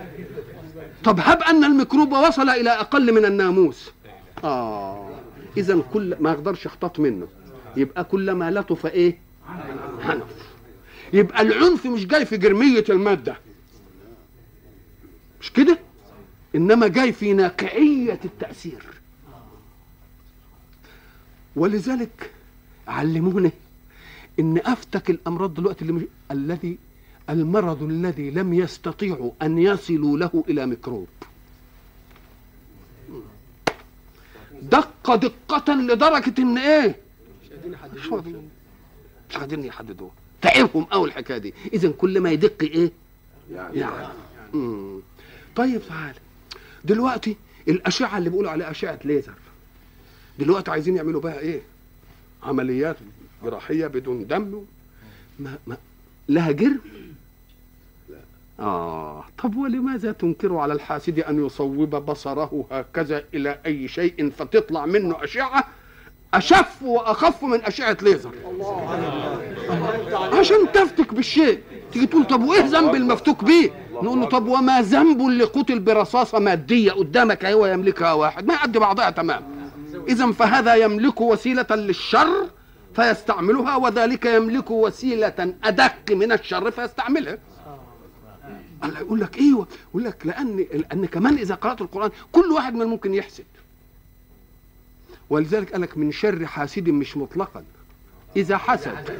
[1.03, 3.91] طب هب أن الميكروب وصل إلى أقل من الناموس.
[4.43, 5.09] آه.
[5.57, 7.27] اذا كل ما أقدرش احتاط منه.
[7.77, 9.17] يبقى كلما لطف إيه؟
[10.03, 10.23] عنف.
[11.13, 13.37] يبقى العنف مش جاي في جرمية المادة.
[15.41, 15.77] مش كده؟
[16.55, 18.85] إنما جاي في ناقعية التأثير.
[21.55, 22.31] ولذلك
[22.87, 23.51] علمونا
[24.39, 26.03] إن أفتك الأمراض دلوقتي اللي مش...
[26.31, 26.77] الذي
[27.29, 31.07] المرض الذي لم يستطيعوا أن يصلوا له إلى ميكروب.
[34.61, 36.95] دق دقة لدرجة إن إيه؟
[37.43, 38.43] مش قادرين يحددوه.
[39.29, 41.53] مش قادرين يحددوه تعبهم قوي الحكاية دي.
[41.73, 42.91] اذا كل ما يدق إيه؟
[43.51, 44.07] يعني, يعني.
[44.53, 44.99] مم.
[45.55, 46.19] طيب تعالى
[46.85, 47.35] دلوقتي
[47.67, 49.33] الأشعة اللي بيقولوا عليها أشعة ليزر
[50.39, 51.61] دلوقتي عايزين يعملوا بها إيه؟
[52.43, 52.95] عمليات
[53.43, 54.61] جراحية بدون دم.
[55.39, 55.77] ما ما
[56.29, 56.79] لها جرم؟
[58.59, 65.23] آه طب ولماذا تنكر على الحاسد أن يصوب بصره هكذا إلى أي شيء فتطلع منه
[65.23, 65.63] أشعة؟
[66.33, 68.31] أشف وأخف من أشعة ليزر.
[70.39, 71.59] عشان تفتك بالشيء
[71.91, 73.71] تيجي تقول طب وإيه ذنب المفتوك به
[74.03, 78.47] نقول له طب وما ذنب اللي قتل برصاصة مادية قدامك؟ هو يملكها واحد.
[78.47, 79.43] ما يعدي بعضها تمام.
[80.07, 82.47] إذا فهذا يملك وسيلة للشر
[82.95, 87.37] فيستعملها وذلك يملك وسيلة أدق من الشر فيستعملها
[88.83, 92.85] الله يقول لك إيوه يقول لك لأن لأن كمان إذا قرأت القرآن كل واحد من
[92.85, 93.45] ممكن يحسد.
[95.29, 97.63] ولذلك قال لك من شر حاسد مش مطلقا.
[98.37, 99.19] إذا حسد.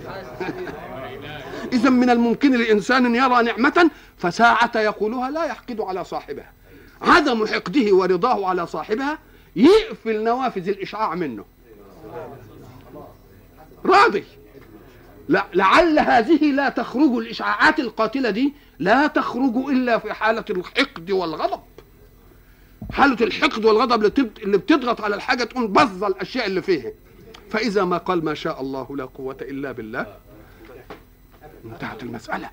[1.74, 6.52] إذا من الممكن لإنسان أن يرى نعمة فساعة يقولها لا يحقد على صاحبها.
[7.02, 9.18] عدم حقده ورضاه على صاحبها
[9.56, 11.46] يقفل نوافذ الإشعاع منه.
[13.86, 14.24] راضي.
[15.54, 21.62] لعل هذه لا تخرج الإشعاعات القاتلة دي لا تخرج إلا في حالة الحقد والغضب.
[22.92, 26.92] حالة الحقد والغضب اللي بتضغط على الحاجة تقوم بظ الأشياء اللي فيها.
[27.50, 30.06] فإذا ما قال ما شاء الله لا قوة إلا بالله
[31.66, 32.50] انتهت المسألة.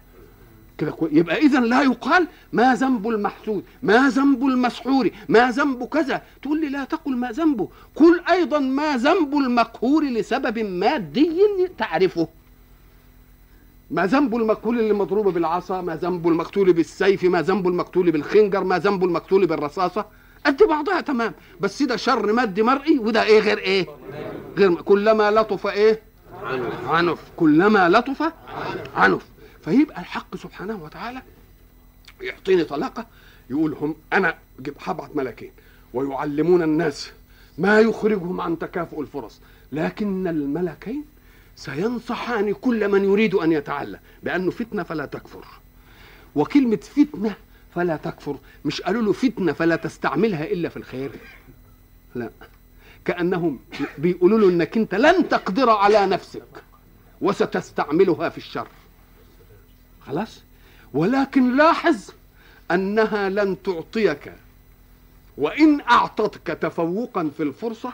[0.79, 6.23] كده يبقى اذا لا يقال ما ذنب المحسود ما ذنب المسحور ما ذنب كذا.
[6.43, 11.43] تقول لي لا تقل ما ذنبه قل أيضا ما ذنب المقهور لسبب مادي
[11.79, 12.29] تعرفه.
[13.91, 18.79] ما ذنب المقتول اللي مضروب بالعصا ما ذنب المقتول بالسيف ما ذنب المقتول بالخنجر ما
[18.79, 20.05] ذنب المقتول بالرصاصة.
[20.47, 21.35] قد بعضها تمام.
[21.61, 23.87] بس ده شر مادي مرئي وده إيه غير إيه؟
[24.59, 26.03] غير كلما لطف إيه؟
[26.89, 27.19] عنف.
[27.37, 28.33] كلما لطف
[28.97, 29.23] عنف.
[29.65, 31.23] فيبقى الحق سبحانه وتعالى
[32.21, 33.07] يعطيني طلاقة
[33.51, 34.35] يقول هم أنا
[34.81, 35.51] هبعت ملكين
[35.95, 37.11] ويعلمون الناس
[37.59, 39.41] ما يخرجهم عن تكافؤ الفرص.
[39.73, 41.05] لكن الملكين
[41.57, 45.45] سينصحان كل من يريد أن يتعلم بانه فتنة فلا تكفر.
[46.35, 47.35] وكلمة فتنة
[47.75, 48.37] فلا تكفر.
[48.65, 51.11] مش قالوا له فتنة فلا تستعملها إلا في الخير.
[52.15, 52.31] لا.
[53.05, 53.61] كأنهم
[53.99, 56.63] بيقولوا له إنك أنت لن تقدر على نفسك
[57.21, 58.69] وستستعملها في الشر.
[60.07, 60.43] خلاص؟
[60.95, 62.11] ولكن لاحظ
[62.71, 64.33] أنها لن تعطيك.
[65.39, 67.93] وإن أعطتك تفوقا في الفرصة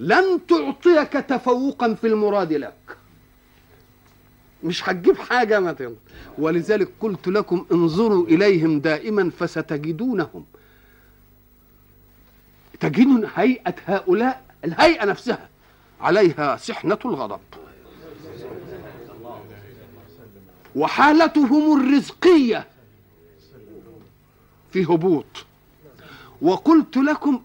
[0.00, 2.95] لن تعطيك تفوقا في المراد لك.
[4.64, 5.94] مش هتجيب حاجة مثلا
[6.38, 10.44] ولذلك قلت لكم انظروا إليهم دائما فستجدونهم.
[12.80, 15.48] تجدون هيئة هؤلاء؟ الهيئة نفسها
[16.00, 17.40] عليها سحنة الغضب.
[20.76, 22.66] وحالتهم الرزقية
[24.72, 25.24] في هبوط.
[26.42, 27.42] وقلت لكم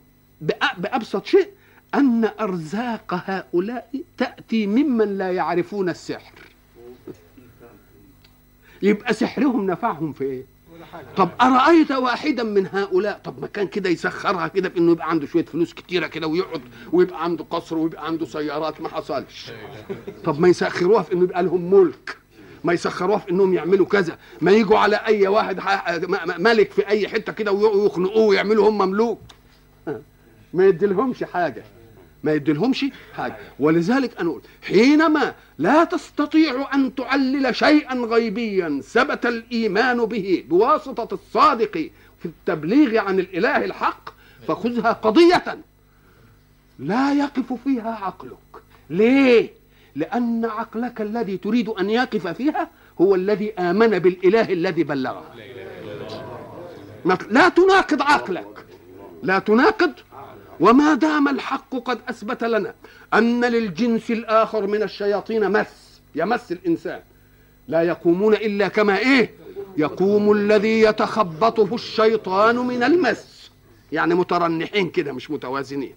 [0.77, 1.49] بأبسط شيء
[1.95, 6.33] أن أرزاق هؤلاء تأتي ممن لا يعرفون السحر.
[8.81, 10.45] يبقى سحرهم نفعهم في إيه؟
[11.17, 15.45] طب أرأيت واحدا من هؤلاء؟ طب ما كان كده يسخرها كده بأنه يبقى عنده شوية
[15.45, 19.51] فلوس كتيرة كده ويقعد ويبقى عنده قصر ويبقى عنده سيارات ما حصلش.
[20.25, 22.17] طب ما يسخروها في أنه يبقى لهم ملك.
[22.63, 24.17] ما يسخروها في إنهم يعملوا كذا.
[24.41, 25.59] ما يجوا على أي واحد
[26.39, 29.19] ملك في أي حتة كده ويخنقوه ويعملوا هم مملوك.
[30.53, 31.63] ما يديلهمش حاجة.
[32.23, 33.37] ما يديلهمش حاجة.
[33.59, 41.71] ولذلك أنا أقول حينما لا تستطيع أن تعلل شيئا غيبيا ثبت الإيمان به بواسطة الصادق
[42.19, 44.09] في التبليغ عن الإله الحق
[44.47, 45.57] فخذها قضية.
[46.79, 48.63] لا يقف فيها عقلك.
[48.89, 49.49] ليه؟
[49.95, 52.69] لأن عقلك الذي تريد أن يقف فيها
[53.01, 55.23] هو الذي آمن بالإله الذي بلغه.
[57.29, 58.65] لا تناقض عقلك.
[59.23, 59.93] لا تناقض
[60.61, 62.75] وما دام الحق قد أثبت لنا
[63.13, 67.01] أن للجنس الآخر من الشياطين مس يمس الإنسان.
[67.67, 69.33] لا يقومون إلا كما إيه؟
[69.77, 73.51] يقوم الذي يتخبطه الشيطان من المس.
[73.91, 75.95] يعني مترنحين كده مش متوازنين.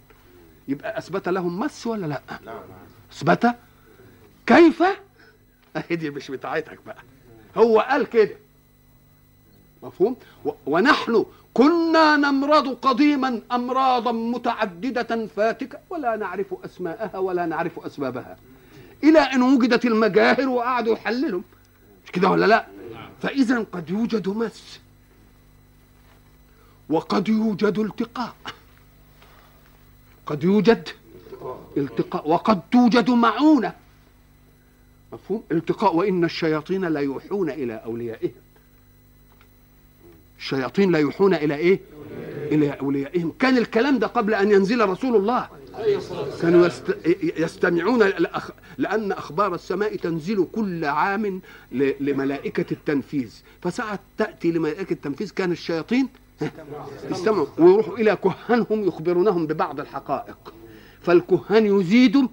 [0.67, 2.21] يبقى أثبت لهم مس ولا لا؟
[3.13, 3.55] أثبت؟
[4.47, 4.83] كيف؟
[5.91, 7.03] دي مش بتاعتك بقى.
[7.57, 8.35] هو قال كده.
[9.83, 10.15] مفهوم؟
[10.65, 11.25] ونحن
[11.55, 18.37] كنا نمرض قديما أمراضا متعددة فاتكة ولا نعرف أسماءها ولا نعرف أسبابها.
[19.03, 21.43] إلى أن وجدت المجاهر وقعدوا يحللهم
[22.05, 22.67] مش كده ولا لا؟
[23.21, 24.79] فإذا قد يوجد مس.
[26.89, 28.35] وقد يوجد التقاء.
[30.25, 30.89] قد يوجد
[31.77, 32.29] التقاء.
[32.29, 33.73] وقد توجد معونة.
[35.13, 38.44] مفهوم؟ التقاء وإن الشياطين لا يوحون إلى أوليائهم.
[40.39, 41.79] الشياطين لا يوحون إلى إيه؟
[42.51, 43.33] إلى أوليائهم.
[43.39, 45.47] كان الكلام ده قبل أن ينزل رسول الله.
[46.41, 46.97] كانوا يست...
[47.37, 48.51] يستمعون الأخ...
[48.77, 51.91] لأن أخبار السماء تنزل كل عام ل...
[51.99, 53.33] لملائكة التنفيذ.
[53.61, 56.09] فساعة تأتي لملائكة التنفيذ كان الشياطين
[57.11, 60.53] يستمعوا ويروحوا إلى كهانهم يخبرونهم ببعض الحقائق.
[61.01, 62.27] فالكهان يزيد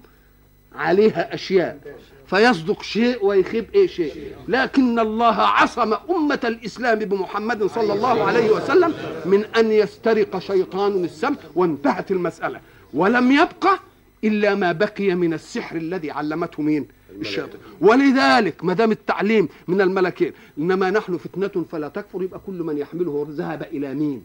[0.75, 1.79] عليها أشياء.
[2.27, 4.13] فيصدق شيء ويخيب إيه شيء.
[4.47, 8.93] لكن الله عصم أمة الإسلام بمحمد صلى الله عليه وسلم
[9.25, 12.59] من أن يسترق شيطان السمع وانتهت المسألة.
[12.93, 13.79] ولم يبقى
[14.23, 16.87] إلا ما بقي من السحر الذي علمته مين؟
[17.21, 22.77] الشيطان ولذلك ما دام التعليم من الملكين إنما نحن فتنة فلا تكفر يبقى كل من
[22.77, 24.23] يحمله ذهب إلى مين؟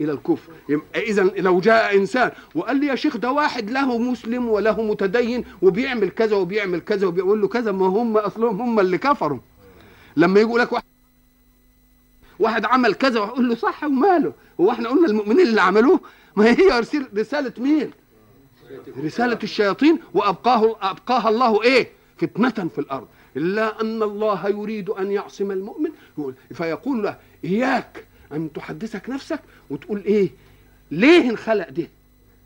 [0.00, 0.52] إلى الكفر.
[0.96, 6.10] اذا لو جاء إنسان وقال لي يا شيخ ده واحد له مسلم وله متدين وبيعمل
[6.10, 9.38] كذا وبيعمل كذا وبيقول له كذا ما هم أصلهم هم اللي كفروا.
[10.16, 10.84] لما يقول لك واحد
[12.38, 14.32] واحد عمل كذا ويقول له صح وماله.
[14.60, 16.00] هو إحنا قلنا المؤمنين اللي عملوه؟
[16.36, 16.80] ما هي
[17.16, 17.90] رساله مين؟
[19.04, 23.06] رسالة الشياطين وابقاه أبقاها الله إيه؟ فتنة في الأرض.
[23.36, 25.90] إلا أن الله يريد أن يعصم المؤمن.
[26.54, 28.06] فيقول له إياك.
[28.32, 29.40] أن تحدثك نفسك
[29.70, 30.30] وتقول إيه؟
[30.90, 31.88] ليه انخلق ده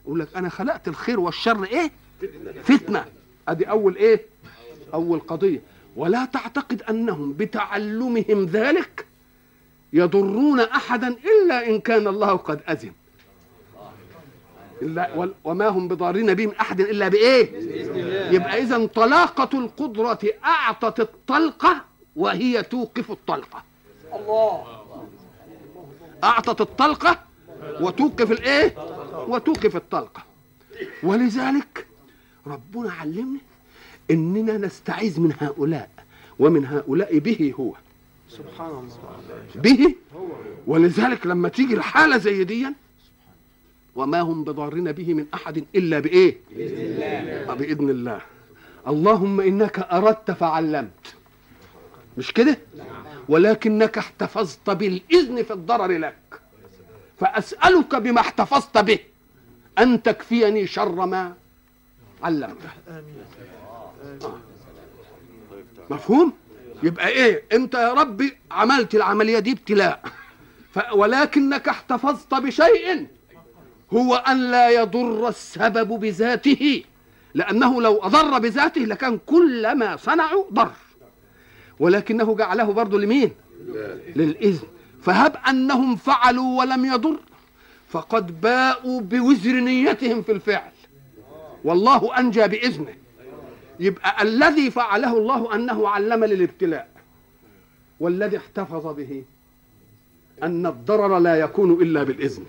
[0.04, 1.90] يقول لك أنا خلقت الخير والشر إيه؟
[2.64, 3.04] فتنة.
[3.48, 4.22] أدي أول إيه؟
[4.94, 5.60] أول قضية.
[5.96, 9.06] ولا تعتقد أنهم بتعلمهم ذلك
[9.92, 12.92] يضرون أحدا إلا إن كان الله قد أذن.
[14.82, 17.50] إلا وما هم بضارين به من أحد إلا بإيه؟
[18.34, 21.84] يبقى اذا طلاقة القدرة أعطت الطلقة
[22.16, 23.62] وهي توقف الطلقة.
[24.14, 24.83] الله.
[26.24, 27.20] أعطت الطلقة
[27.80, 28.74] وتوقف الإيه؟
[29.28, 30.22] وتوقف الطلقة.
[31.02, 31.86] ولذلك
[32.46, 33.40] ربنا علمنا
[34.10, 35.90] إننا نستعيذ من هؤلاء
[36.38, 37.72] ومن هؤلاء به هو.
[38.28, 38.90] سبحان الله
[39.54, 39.94] به؟
[40.66, 42.66] ولذلك لما تيجي الحالة زي دي
[43.96, 48.20] وما هم بضارين به من أحد إلا بإيه؟ باذن الله بإذن الله.
[48.86, 51.14] اللهم إنك أردت فعلمت.
[52.18, 52.58] مش كده؟
[53.28, 56.40] ولكنك احتفظت بالإذن في الضرر لك.
[57.20, 58.98] فأسألك بما احتفظت به.
[59.78, 61.34] أن تكفيني شر ما
[62.22, 62.68] علمته.
[65.90, 66.32] مفهوم؟
[66.82, 70.02] يبقى إيه؟ أنت يا ربي عملت العملية دي ابتلاء.
[70.92, 73.06] ولكنك احتفظت بشيء
[73.92, 76.84] هو أن لا يضر السبب بذاته.
[77.34, 80.72] لأنه لو أضر بذاته لكان كل ما صنعوا ضر.
[81.80, 83.32] ولكنه جعله برضه لمين؟
[84.16, 84.66] للإذن.
[85.02, 87.16] فهب أنهم فعلوا ولم يضر.
[87.88, 90.72] فقد باءوا بوزر نيتهم في الفعل.
[91.64, 92.94] والله أنجى بإذنه.
[93.80, 96.88] يبقى الذي فعله الله أنه علم للابتلاء.
[98.00, 99.24] والذي احتفظ به.
[100.42, 102.44] أن الضرر لا يكون إلا بالإذن.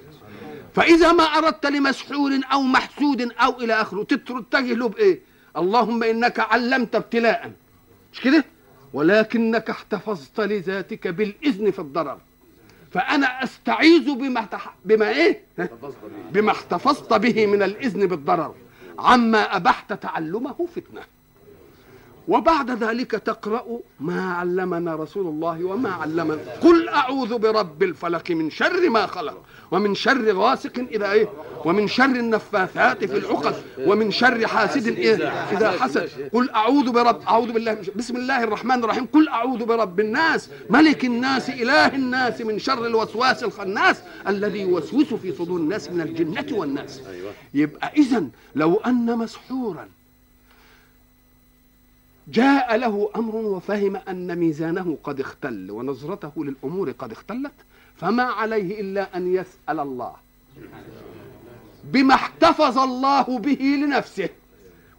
[0.75, 5.19] فإذا ما أردت لمسحور أو محسود أو إلى آخره تتجه له بإيه؟
[5.57, 7.51] اللهم إنك علمت ابتلاء.
[8.13, 8.45] مش كده؟
[8.95, 12.17] ولكنك احتفظت لذاتك بالإذن في الضرر.
[12.91, 14.47] فأنا أستعيذ بما,
[14.85, 15.41] بما إيه؟
[16.31, 18.55] بما احتفظت به من الإذن بالضرر.
[18.99, 21.01] عما أبحت تعلمه فتنة.
[22.27, 23.65] وبعد ذلك تقرأ
[23.99, 26.41] ما علمنا رسول الله وما علمنا.
[26.61, 29.45] قل أعوذ برب الفلق من شر ما خلق.
[29.71, 31.29] ومن شر غاسق إذا إيه؟
[31.65, 35.15] ومن شر النفاثات في العقد ومن شر حاسد إيه؟
[35.51, 36.09] إذا حسد.
[36.33, 39.05] قل أعوذ برب أعوذ بالله بسم الله الرحمن الرحيم.
[39.05, 45.33] قل أعوذ برب الناس ملك الناس إله الناس من شر الوسواس الخناس الذي يوسوس في
[45.33, 47.01] صدور الناس من الجنة والناس.
[47.53, 48.23] يبقى إذا
[48.55, 49.89] لو أن مسحورا
[52.27, 57.53] جاء له أمر وفهم أن ميزانه قد اختل ونظرته للأمور قد اختلت
[57.97, 60.13] فما عليه إلا أن يسأل الله
[61.83, 64.29] بما احتفظ الله به لنفسه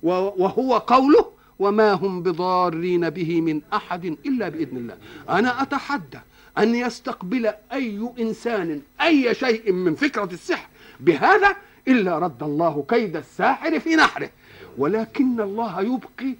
[0.02, 4.96] وهو قوله وما هم بضارين به من أحد إلا بإذن الله.
[5.28, 6.18] أنا أتحدى
[6.58, 10.68] أن يستقبل أي إنسان أي شيء من فكرة السحر
[11.00, 11.56] بهذا
[11.88, 14.30] إلا رد الله كيد الساحر في نحره.
[14.78, 16.34] ولكن الله يبقي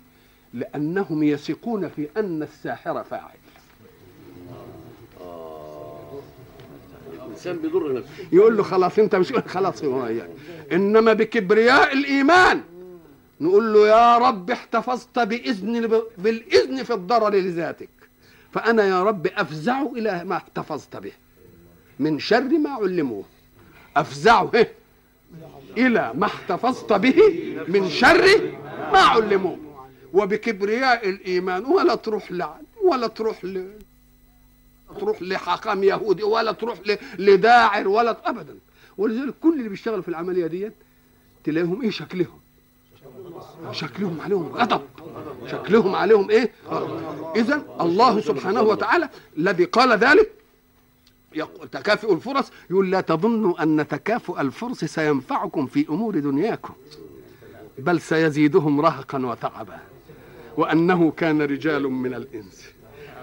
[0.55, 3.37] لأنهم يثقون في أن الساحر فاعل.
[7.37, 8.11] الإنسان بيضر نفسه.
[8.33, 10.33] يقول له خلاص أنت مش خلاص هو يعني.
[10.73, 12.63] إنما بكبرياء الإيمان.
[13.41, 17.89] نقول له يا رب احتفظت بإذن بالإذن في الضرر لذاتك.
[18.53, 21.13] فأنا يا رب أفزع إلى ما احتفظت به.
[21.99, 23.25] من شر ما علموه.
[23.97, 24.51] أفزعه
[25.79, 27.17] إلى ما احتفظت به
[27.69, 28.51] من شر
[28.93, 29.59] ما علموه.
[30.13, 33.65] وبكبرياء الإيمان ولا تروح لعن ولا تروح ل
[35.01, 36.79] تروح لحاكم يهودي ولا تروح.
[37.19, 38.59] لداعر ولا ابدا.
[38.99, 40.73] ولذلك كل اللي بيشتغلوا في العملية ديت
[41.45, 42.41] تلاقيهم إيه؟ شكلهم.
[43.73, 44.83] شكلهم عليهم غضب.
[45.47, 46.51] شكلهم عليهم إيه؟
[47.37, 49.09] اذا الله سبحانه وتعالى
[49.39, 50.33] الذي قال ذلك
[51.73, 56.75] تكافؤ الفرص يقول لا تظنوا أن تكافؤ الفرص سينفعكم في أمور دنياكم
[57.79, 59.79] بل سيزيدهم رهقا وتعبا
[60.57, 62.76] وأنه كان رجال من الإنس.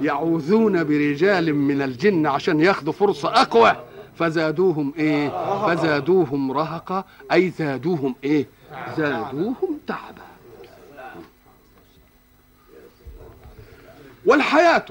[0.04, 3.76] يعوذون برجال من الجن عشان ياخذوا فرصة أقوى.
[4.20, 5.30] فزادوهم إيه؟
[5.68, 8.48] فزادوهم رهقا أي زادوهم إيه؟
[8.98, 10.22] زادوهم تعبا.
[14.26, 14.86] والحياة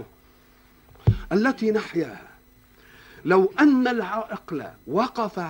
[1.32, 2.28] التي نحياها.
[3.24, 5.40] لو أن العقل وقف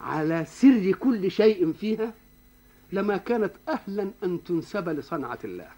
[0.00, 2.12] على سر كل شيء فيها
[2.92, 5.68] لما كانت أهلا أن تنسب لصنعة الله.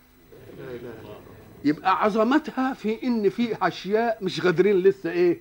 [1.67, 5.41] يبقى عظمتها في إن في أشياء مش قادرين لسه إيه؟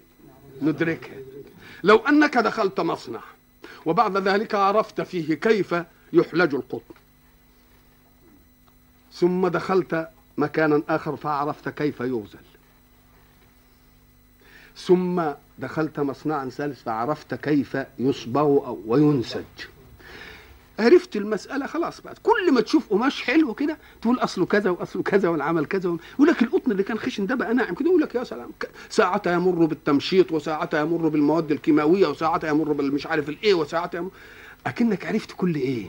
[0.62, 1.18] ندركها.
[1.84, 3.22] لو أنك دخلت مصنع
[3.86, 5.76] وبعد ذلك عرفت فيه كيف
[6.14, 6.94] يحلج القطن.
[9.14, 10.08] ثم دخلت
[10.38, 12.40] مكانا آخر فعرفت كيف يغزل.
[14.78, 15.24] ثم
[15.60, 19.44] دخلت مصنعا ثالث فعرفت كيف يصبغ وينسج.
[20.80, 25.30] عرفت المسألة خلاص بقى كل ما تشوف قماش حلو كده تقول أصله كذا وأصله كذا
[25.30, 28.24] والعمل كذا يقول لك القطن اللي كان خشن ده بقى ناعم كده يقول لك يا
[28.24, 28.52] سلام
[28.90, 34.10] ساعتها يمر بالتمشيط وساعتها يمر بالمواد الكيماوية وساعتها يمر بالمش عارف الإيه وساعتها يمر
[34.68, 35.86] أكنك عرفت كل إيه.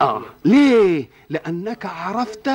[0.00, 2.50] آه ليه؟ لأنك عرفت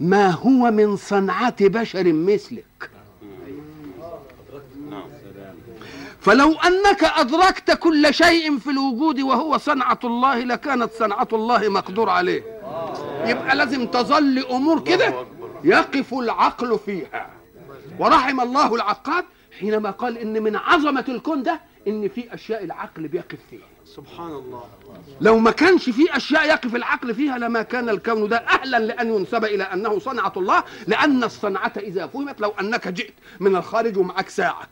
[0.00, 2.90] ما هو من صنعة بشر مثلك.
[6.28, 12.42] فلو أنك أدركت كل شيء في الوجود وهو صنعة الله لكانت صنعة الله مقدور عليه.
[13.24, 15.14] يبقى لازم تظل أمور كده
[15.64, 17.30] يقف العقل فيها.
[17.98, 19.24] ورحم الله العقاد
[19.60, 23.66] حينما قال إن من عظمة الكون ده إن في أشياء العقل بيقف فيها.
[23.84, 24.62] سبحان الله.
[25.20, 29.44] لو ما كانش في أشياء يقف العقل فيها لما كان الكون ده أهلا لأن ينسب
[29.44, 34.62] إلى أنه صنعة الله لأن الصنعة إذا فهمت لو أنك جئت من الخارج ومعك ساعة.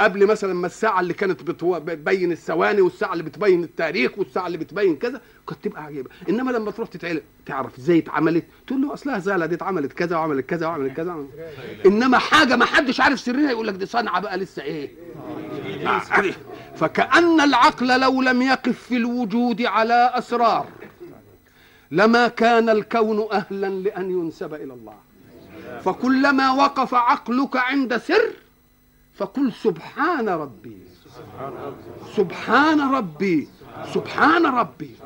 [0.00, 1.42] قبل مثلا ما الساعة اللي كانت.
[1.42, 6.70] بتبين الثواني والساعة اللي بتبين التاريخ والساعة اللي بتبين كذا كانت تبقى عجيبة إنما لما
[6.70, 10.92] تروح تتعلم تعرف إزاي اتعملت تقول له أصلها زالة دي اتعملت كذا وعملت كذا وعملت
[10.96, 11.30] كذا وعملت.
[11.86, 14.90] إنما حاجة ما حدش عارف سرها يقول لك دي صنعة بقى لسه إيه
[15.86, 15.98] آه.
[16.76, 20.66] فكأن العقل لو لم يقف في الوجود على أسرار
[21.90, 24.94] لما كان الكون أهلا لأن ينسب إلى الله
[25.84, 28.30] فكلما وقف عقلك عند سر
[29.16, 30.78] فقل سبحان ربي.
[32.16, 33.48] سبحان ربي.
[33.94, 34.96] سبحان ربي.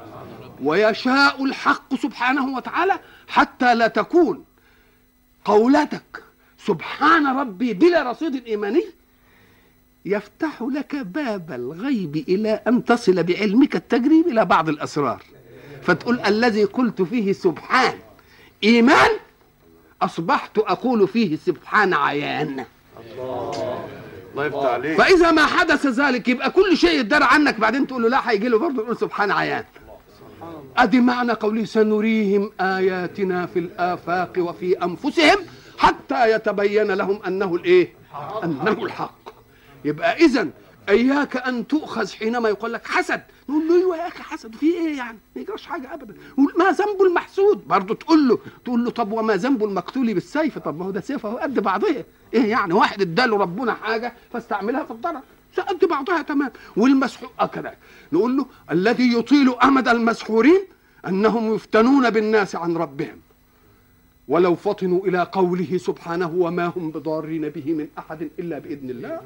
[0.63, 4.45] ويشاء الحق سبحانه وتعالى حتى لا تكون
[5.45, 6.23] قولتك
[6.59, 8.85] سبحان ربي بلا رصيد إيماني
[10.05, 15.23] يفتح لك باب الغيب إلى أن تصل بعلمك التجريب إلى بعض الأسرار.
[15.83, 17.99] فتقول الذي قلت فيه سبحان.
[18.65, 19.11] إيمان؟
[20.03, 22.65] أصبحت أقول فيه سبحان عيان.
[23.01, 23.68] الله
[24.47, 24.99] يفتح عليك.
[24.99, 28.59] فإذا ما حدث ذلك يبقى كل شيء يدار عنك بعدين تقول له لا هيجي له
[28.59, 29.65] برضه تقول سبحان عيان.
[30.77, 35.39] أدي معنى قوله سنريهم آياتنا في الآفاق وفي أنفسهم
[35.79, 37.93] حتى يتبين لهم أنه الإيه؟
[38.45, 39.29] أنه الحق.
[39.85, 40.49] يبقى اذا
[40.89, 43.23] إياك أن تؤخذ حينما يقول لك حسد.
[43.49, 44.55] نقول له أيوه يا أخي حسد.
[44.55, 46.15] في إيه يعني؟ ما يجراش حاجة ابدا.
[46.37, 50.85] ما ذنب المحسود؟ برضه تقول له تقول له طب وما ذنب المقتول بالسيف؟ طب ما
[50.85, 51.37] هو ده سيف أهو.
[51.37, 52.05] قد بعضها.
[52.35, 55.21] إيه يعني؟ واحد اداله ربنا حاجة فاستعملها في الضرر.
[55.69, 56.51] قد بعضها تمام.
[56.77, 57.79] والمسحور كذلك.
[58.13, 60.61] نقول له الذي يطيل أمد المسحورين
[61.07, 63.21] أنهم يفتنون بالناس عن ربهم.
[64.29, 69.21] ولو فطنوا إلى قوله سبحانه وما هم بضارين به من أحد إلا بإذن الله.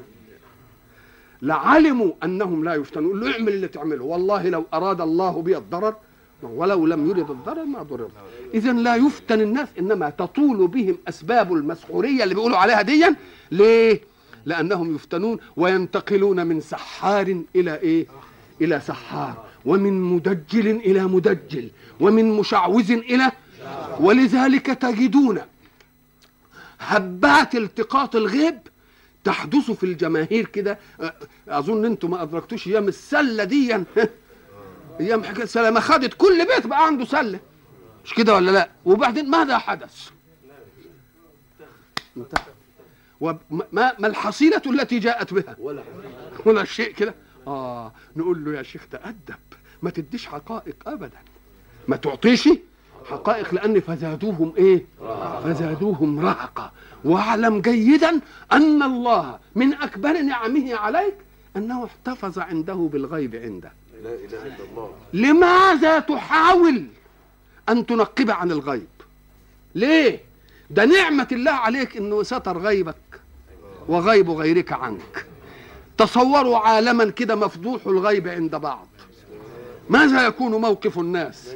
[1.43, 3.21] لعلموا أنهم لا يفتنون.
[3.21, 4.05] له اعمل اللي تعمله.
[4.05, 5.95] والله لو أراد الله بي الضرر
[6.43, 8.11] ولو لم يرد الضرر ما ضرر.
[8.55, 13.17] اذا لا يفتن الناس إنما تطول بهم أسباب المسحورية اللي بيقولوا عليها ديا.
[13.51, 14.01] ليه؟
[14.47, 18.07] لأنهم يفتنون وينتقلون من سحار إلى إيه؟
[18.61, 19.45] إلى سحار.
[19.65, 21.71] ومن مدجل إلى مدجل.
[22.01, 23.33] ومن مشعوذ إلى
[24.01, 25.39] ولذلك تجدون
[26.81, 28.59] هبات التقاط الغيب
[29.25, 30.79] تحدث في الجماهير كده
[31.49, 33.75] أظن أنتم ما أدركتوش أيام السلة دي
[35.01, 37.41] أيام حكاية السلة ما خدت كل بيت بقى عنده سلة.
[38.05, 40.11] مش كده ولا لا؟ وبعدين ماذا حدث؟
[42.17, 42.45] انتهى
[43.21, 43.39] وما
[43.99, 45.83] ما الحصيلة التي جاءت بها؟ ولا
[46.47, 47.15] ولا شيء كده؟
[47.47, 49.35] آه نقول له يا شيخ تأدب
[49.83, 51.19] ما تديش حقائق ابدا.
[51.89, 52.49] ما تعطيش
[53.11, 54.85] حقائق لأن فزادوهم إيه؟
[55.45, 56.73] فزادوهم رهقا
[57.05, 58.21] واعلم جيدا
[58.53, 61.15] أن الله من أكبر نعمه عليك
[61.57, 63.73] أنه احتفظ عنده بالغيب عنده.
[64.03, 64.91] لا إله إلا الله.
[65.13, 66.85] لماذا تحاول
[67.69, 68.87] أن تنقب عن الغيب؟
[69.75, 70.21] ليه؟
[70.71, 73.21] ده نعمة الله عليك إنه ستر غيبك
[73.89, 75.27] وغيب غيرك عنك.
[75.99, 78.87] تصوروا عالما كده مفضوح الغيب عند بعض.
[79.91, 81.49] ماذا يكون موقف الناس؟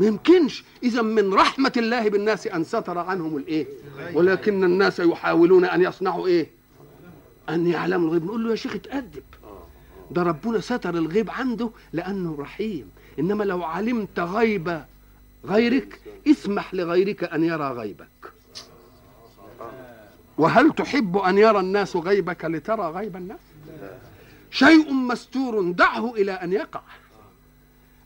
[0.00, 3.66] ما يمكنش إذا من رحمة الله بالناس أن ستر عنهم الإيه؟
[4.14, 6.50] ولكن الناس يحاولون أن يصنعوا إيه؟
[7.48, 8.24] أن يعلموا الغيب.
[8.24, 9.22] نقول له يا شيخ اتأدب.
[10.10, 12.90] ده ربنا ستر الغيب عنده لأنه رحيم.
[13.18, 14.84] إنما لو علمت غيب
[15.44, 18.32] غيرك اسمح لغيرك أن يرى غيبك.
[20.38, 23.40] وهل تحب أن يرى الناس غيبك لترى غيب الناس؟
[24.50, 26.80] شيء مستور دعه إلى أن يقع.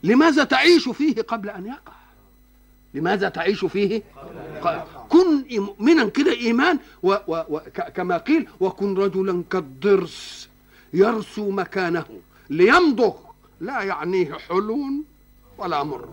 [0.05, 1.93] لماذا تعيش فيه قبل أن يقع؟
[2.93, 4.01] لماذا تعيش فيه؟
[5.09, 7.59] كن مؤمنا كده إيمان و و و
[7.95, 10.49] كما قيل وكن رجلا كالضرس
[10.93, 12.05] يرسو مكانه
[12.49, 13.13] ليمضغ
[13.61, 14.79] لا يعنيه حلو
[15.57, 16.09] ولا مر.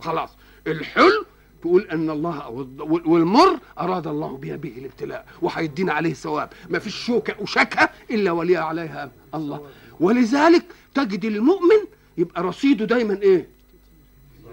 [0.00, 0.30] خلاص
[0.66, 1.24] الحلو
[1.62, 6.94] تقول أن الله وال- والمر أراد الله بها به الابتلاء وهيدينا عليه ثواب ما فيش
[7.06, 9.66] شوكة وشكه إلا ولي عليها الله.
[10.00, 10.64] ولذلك
[10.94, 11.78] تجد المؤمن
[12.18, 13.48] يبقى رصيده دايما إيه؟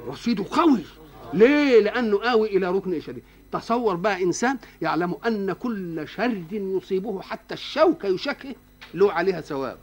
[0.08, 0.80] رصيده قوي.
[1.34, 7.54] ليه؟ لأنه قوي إلى ركن شديد تصور بقى إنسان يعلم أن كل شر يصيبه حتى
[7.54, 8.56] الشوكة يشكه
[8.94, 9.78] له عليها ثواب.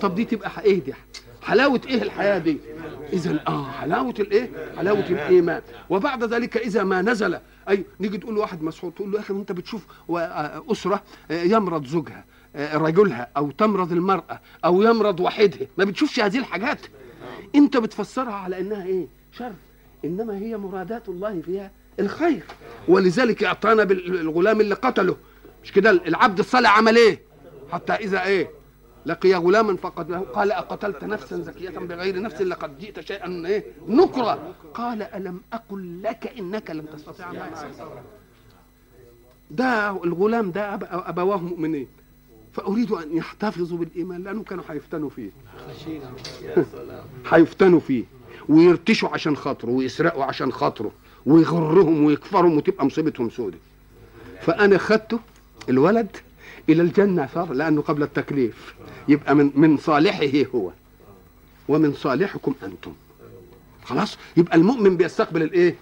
[0.00, 0.94] طب دي تبقى إيه دي؟
[1.42, 2.56] حلاوة إيه الحياة دي؟
[3.12, 5.62] إذا آه حلاوة الإيه؟ حلاوة الإيمان.
[5.90, 9.52] وبعد ذلك إذا ما نزل أي نيجي تقول لواحد مسحور تقول له يا أخي أنت
[9.52, 12.24] بتشوف آه، أسرة آه، يمرض زوجها.
[12.56, 16.80] رجلها أو تمرض المرأة أو يمرض وحيدها ما بتشوفش هذه الحاجات.
[17.54, 19.52] أنت بتفسرها على إنها إيه؟ شر.
[20.04, 22.42] إنما هي مرادات الله فيها الخير.
[22.88, 25.16] ولذلك أعطانا بالغلام اللي قتله.
[25.64, 27.20] مش كده؟ العبد الصالح عمل إيه؟
[27.72, 28.50] حتى إذا إيه؟
[29.06, 34.52] لقي غلاما فقد له قال أقتلت نفسا زكية بغير نفس لقد جئت شيئا إيه؟ نكرا
[34.74, 37.32] قال ألم أقل لك إنك لن تستطيع
[39.50, 41.88] ده الغلام ده أب- أبواه مؤمنين.
[42.56, 45.30] فأريد أن يحتفظوا بالإيمان لأنه كانوا هيفتنوا فيه.
[47.28, 48.04] هيفتنوا فيه.
[48.48, 50.90] ويرتشوا عشان خاطره ويسرقوا عشان خاطره
[51.26, 53.58] ويغرهم ويكفرهم وتبقى مصيبتهم سودة.
[54.40, 55.18] فأنا خدته
[55.68, 56.16] الولد
[56.68, 58.74] إلى الجنة صار لأنه قبل التكليف.
[59.08, 60.70] يبقى من من صالحه هو.
[61.68, 62.92] ومن صالحكم أنتم.
[63.84, 65.74] خلاص؟ يبقى المؤمن بيستقبل الإيه؟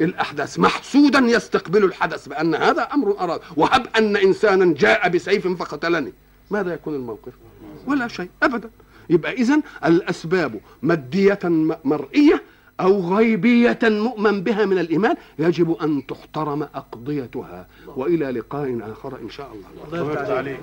[0.00, 3.40] الأحداث محسودا يستقبل الحدث بأن هذا أمر أراد.
[3.56, 6.12] وهب أن إنسانا جاء بسيف فقتلني.
[6.50, 7.32] ماذا يكون الموقف؟
[7.86, 8.70] ولا شيء ابدا.
[9.10, 12.42] يبقى اذا الأسباب مادية م- مرئية
[12.80, 17.66] أو غيبية مؤمن بها من الإيمان يجب أن تحترم أقضيتها.
[17.86, 19.98] وإلى لقاء آخر إن شاء الله.
[20.02, 20.60] الله يفتح عليك.